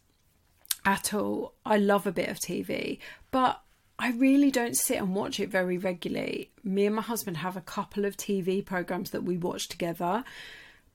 at 0.85 1.15
all. 1.15 1.55
I 1.65 1.77
love 1.77 2.07
a 2.07 2.13
bit 2.13 2.29
of 2.29 2.39
TV, 2.39 2.99
but 3.31 3.63
I 3.99 4.11
really 4.13 4.51
don't 4.51 4.77
sit 4.77 4.99
and 4.99 5.15
watch 5.15 5.39
it 5.39 5.49
very 5.49 5.79
regularly. 5.79 6.51
Me 6.65 6.87
and 6.87 6.97
my 6.97 7.03
husband 7.03 7.39
have 7.39 7.57
a 7.57 7.61
couple 7.61 8.05
of 8.05 8.17
TV 8.17 8.65
programs 8.65 9.11
that 9.11 9.23
we 9.25 9.37
watch 9.37 9.69
together, 9.69 10.25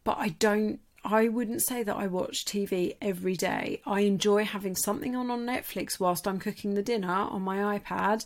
but 0.03 0.17
I 0.17 0.29
don't 0.29 0.79
I 1.03 1.29
wouldn't 1.29 1.61
say 1.61 1.83
that 1.83 1.95
I 1.95 2.07
watch 2.07 2.43
TV 2.43 2.97
every 3.01 3.37
day. 3.37 3.81
I 3.85 4.01
enjoy 4.01 4.43
having 4.43 4.75
something 4.75 5.15
on 5.15 5.31
on 5.31 5.45
Netflix 5.45 5.99
whilst 5.99 6.27
I'm 6.27 6.39
cooking 6.39 6.73
the 6.73 6.83
dinner 6.83 7.09
on 7.09 7.43
my 7.43 7.79
iPad, 7.79 8.25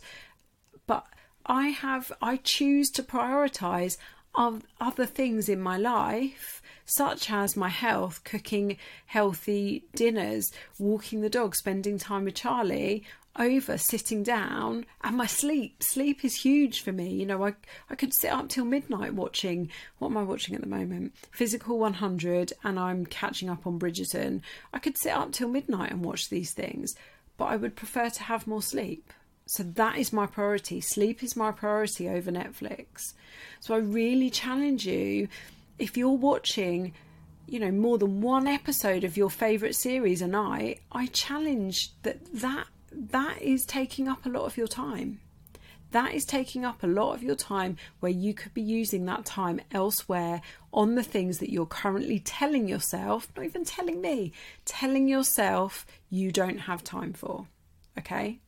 but 0.86 1.06
I 1.46 1.68
have 1.68 2.12
I 2.20 2.36
choose 2.38 2.90
to 2.92 3.02
prioritize 3.02 3.98
other 4.34 5.06
things 5.06 5.48
in 5.48 5.60
my 5.60 5.76
life 5.76 6.61
such 6.84 7.30
as 7.30 7.56
my 7.56 7.68
health, 7.68 8.22
cooking 8.24 8.76
healthy 9.06 9.84
dinners, 9.94 10.52
walking 10.78 11.20
the 11.20 11.30
dog, 11.30 11.54
spending 11.54 11.98
time 11.98 12.24
with 12.24 12.34
Charlie, 12.34 13.04
over 13.38 13.78
sitting 13.78 14.22
down 14.22 14.84
and 15.02 15.16
my 15.16 15.26
sleep. 15.26 15.82
Sleep 15.82 16.24
is 16.24 16.42
huge 16.42 16.82
for 16.82 16.92
me. 16.92 17.08
You 17.08 17.26
know 17.26 17.44
i 17.44 17.54
i 17.88 17.94
could 17.94 18.12
sit 18.12 18.30
up 18.30 18.48
till 18.48 18.64
midnight 18.64 19.14
watching 19.14 19.70
what 19.98 20.08
am 20.08 20.18
i 20.18 20.22
watching 20.22 20.54
at 20.54 20.60
the 20.60 20.66
moment? 20.66 21.14
Physical 21.30 21.78
100 21.78 22.52
and 22.62 22.78
i'm 22.78 23.06
catching 23.06 23.48
up 23.48 23.66
on 23.66 23.78
bridgerton. 23.78 24.42
I 24.72 24.78
could 24.78 24.98
sit 24.98 25.12
up 25.12 25.32
till 25.32 25.48
midnight 25.48 25.92
and 25.92 26.04
watch 26.04 26.28
these 26.28 26.52
things 26.52 26.94
but 27.38 27.46
i 27.46 27.56
would 27.56 27.76
prefer 27.76 28.10
to 28.10 28.22
have 28.24 28.46
more 28.46 28.62
sleep. 28.62 29.12
So 29.46 29.62
that 29.62 29.98
is 29.98 30.12
my 30.12 30.26
priority. 30.26 30.80
Sleep 30.80 31.22
is 31.22 31.34
my 31.36 31.52
priority 31.52 32.08
over 32.08 32.30
netflix. 32.30 33.14
So 33.60 33.74
i 33.74 33.78
really 33.78 34.28
challenge 34.28 34.86
you 34.86 35.28
if 35.78 35.96
you're 35.96 36.10
watching 36.10 36.92
you 37.46 37.58
know 37.58 37.70
more 37.70 37.98
than 37.98 38.20
one 38.20 38.46
episode 38.46 39.04
of 39.04 39.16
your 39.16 39.30
favorite 39.30 39.74
series 39.74 40.22
a 40.22 40.26
night 40.28 40.80
i 40.92 41.06
challenge 41.06 41.90
that 42.02 42.18
that 42.32 42.66
that 42.92 43.40
is 43.40 43.64
taking 43.64 44.08
up 44.08 44.24
a 44.26 44.28
lot 44.28 44.44
of 44.44 44.56
your 44.56 44.66
time. 44.66 45.20
That 45.92 46.14
is 46.14 46.24
taking 46.24 46.64
up 46.64 46.82
a 46.82 46.86
lot 46.86 47.14
of 47.14 47.22
your 47.22 47.34
time 47.34 47.76
where 48.00 48.12
you 48.12 48.32
could 48.32 48.54
be 48.54 48.62
using 48.62 49.04
that 49.06 49.26
time 49.26 49.60
elsewhere 49.72 50.40
on 50.72 50.94
the 50.94 51.02
things 51.02 51.38
that 51.38 51.50
you're 51.50 51.66
currently 51.66 52.18
telling 52.18 52.66
yourself 52.66 53.28
not 53.36 53.44
even 53.44 53.64
telling 53.64 54.00
me 54.00 54.32
telling 54.64 55.06
yourself 55.06 55.86
you 56.08 56.32
don't 56.32 56.60
have 56.60 56.82
time 56.82 57.12
for 57.12 57.46
okay? 57.98 58.38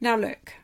Now 0.00 0.16
look 0.16 0.54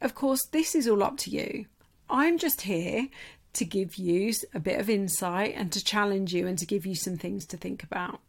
of 0.00 0.16
course 0.16 0.44
this 0.46 0.74
is 0.74 0.88
all 0.88 1.04
up 1.04 1.16
to 1.18 1.30
you. 1.30 1.66
I'm 2.10 2.36
just 2.36 2.62
here 2.62 3.06
to 3.54 3.64
give 3.64 3.96
you 3.96 4.32
a 4.52 4.60
bit 4.60 4.80
of 4.80 4.90
insight 4.90 5.54
and 5.56 5.72
to 5.72 5.82
challenge 5.82 6.34
you 6.34 6.46
and 6.46 6.58
to 6.58 6.66
give 6.66 6.84
you 6.84 6.94
some 6.94 7.16
things 7.16 7.46
to 7.46 7.56
think 7.56 7.82
about. 7.82 8.20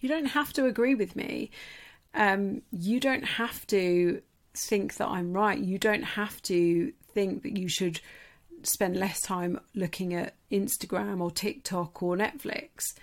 You 0.00 0.08
don't 0.08 0.26
have 0.26 0.52
to 0.54 0.66
agree 0.66 0.94
with 0.94 1.16
me. 1.16 1.50
Um, 2.14 2.62
you 2.70 3.00
don't 3.00 3.24
have 3.24 3.66
to 3.68 4.20
think 4.54 4.96
that 4.96 5.08
I'm 5.08 5.32
right. 5.32 5.58
You 5.58 5.78
don't 5.78 6.02
have 6.02 6.40
to 6.42 6.92
think 7.12 7.42
that 7.42 7.56
you 7.56 7.68
should 7.68 8.00
spend 8.62 8.96
less 8.96 9.20
time 9.20 9.60
looking 9.74 10.14
at 10.14 10.34
Instagram 10.50 11.20
or 11.20 11.30
TikTok 11.30 12.02
or 12.02 12.16
Netflix. 12.16 12.94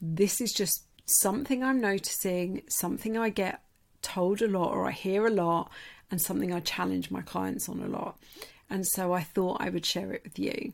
This 0.00 0.40
is 0.40 0.52
just 0.52 0.84
something 1.06 1.62
I'm 1.62 1.80
noticing, 1.80 2.62
something 2.68 3.16
I 3.16 3.28
get 3.28 3.62
told 4.02 4.42
a 4.42 4.48
lot 4.48 4.72
or 4.72 4.86
I 4.86 4.92
hear 4.92 5.26
a 5.26 5.30
lot, 5.30 5.70
and 6.10 6.20
something 6.20 6.52
I 6.52 6.60
challenge 6.60 7.10
my 7.10 7.22
clients 7.22 7.68
on 7.68 7.80
a 7.80 7.88
lot 7.88 8.18
and 8.72 8.86
so 8.86 9.12
I 9.12 9.22
thought 9.22 9.60
I 9.60 9.68
would 9.68 9.86
share 9.86 10.12
it 10.12 10.24
with 10.24 10.38
you. 10.38 10.72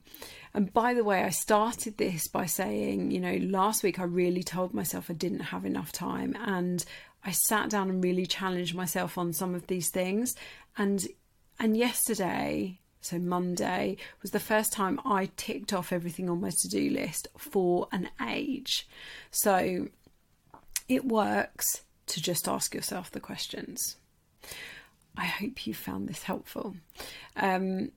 And 0.54 0.72
by 0.72 0.94
the 0.94 1.04
way, 1.04 1.22
I 1.24 1.30
started 1.30 1.98
this 1.98 2.28
by 2.28 2.46
saying, 2.46 3.11
you 3.11 3.20
know, 3.20 3.37
last 3.42 3.82
week 3.82 3.98
I 3.98 4.04
really 4.04 4.42
told 4.42 4.72
myself 4.72 5.11
I 5.11 5.14
didn't 5.14 5.40
have 5.40 5.66
enough 5.66 5.92
time, 5.92 6.37
and 6.44 6.84
I 7.24 7.32
sat 7.32 7.70
down 7.70 7.90
and 7.90 8.02
really 8.02 8.26
challenged 8.26 8.74
myself 8.74 9.18
on 9.18 9.32
some 9.32 9.54
of 9.54 9.66
these 9.66 9.90
things. 9.90 10.34
And 10.76 11.06
and 11.61 11.76
yesterday 11.76 12.78
so 13.00 13.18
Monday, 13.18 13.96
was 14.22 14.32
the 14.32 14.40
first 14.40 14.72
time 14.72 15.00
I 15.04 15.30
ticked 15.37 15.72
off 15.72 15.92
everything 15.92 16.28
on 16.28 16.40
my 16.40 16.50
to 16.50 16.68
do 16.68 16.90
list 16.90 17.28
for 17.37 17.88
an 17.92 18.11
age. 18.26 18.88
So 19.30 19.88
it 20.88 21.04
works 21.04 21.84
to 22.06 22.22
just 22.22 22.48
ask 22.48 22.74
yourself 22.74 23.11
the 23.11 23.20
questions. 23.20 23.96
I 25.18 25.24
hope 25.26 25.66
you 25.66 25.74
found 25.74 26.09
this 26.09 26.22
helpful. 26.22 26.76
Um, 27.37 27.90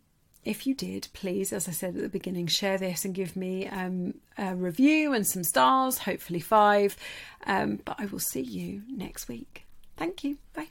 if 0.44 0.66
you 0.66 0.74
did, 0.74 1.08
please, 1.14 1.54
as 1.54 1.68
I 1.68 1.72
said 1.72 1.96
at 1.96 2.02
the 2.02 2.10
beginning, 2.10 2.48
share 2.48 2.80
this 2.80 3.06
and 3.06 3.14
give 3.14 3.36
me 3.36 3.68
um, 3.68 4.16
a 4.40 4.56
review 4.56 5.14
and 5.14 5.26
some 5.26 5.44
stars, 5.44 6.00
hopefully 6.00 6.40
five. 6.40 6.98
Um, 7.46 7.80
but 7.86 7.98
I 8.00 8.08
will 8.08 8.20
see 8.20 8.42
you 8.42 8.82
next 8.90 9.28
week. 9.28 9.66
Thank 9.98 10.24
you. 10.24 10.40
Bye. 10.56 10.70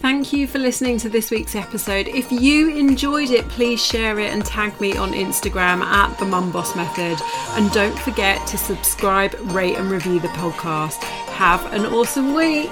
Thank 0.00 0.32
you 0.32 0.46
for 0.46 0.58
listening 0.58 0.98
to 0.98 1.08
this 1.08 1.30
week's 1.30 1.56
episode. 1.56 2.06
If 2.08 2.30
you 2.30 2.76
enjoyed 2.76 3.30
it, 3.30 3.48
please 3.48 3.84
share 3.84 4.18
it 4.20 4.32
and 4.32 4.44
tag 4.44 4.80
me 4.80 4.96
on 4.96 5.12
Instagram 5.12 5.80
at 5.82 6.16
the 6.18 6.24
Mum 6.24 6.52
Boss 6.52 6.74
Method. 6.76 7.18
And 7.56 7.70
don't 7.72 7.98
forget 7.98 8.44
to 8.48 8.58
subscribe, 8.58 9.34
rate, 9.52 9.76
and 9.76 9.90
review 9.90 10.20
the 10.20 10.28
podcast. 10.28 11.02
Have 11.34 11.72
an 11.72 11.86
awesome 11.86 12.34
week. 12.34 12.70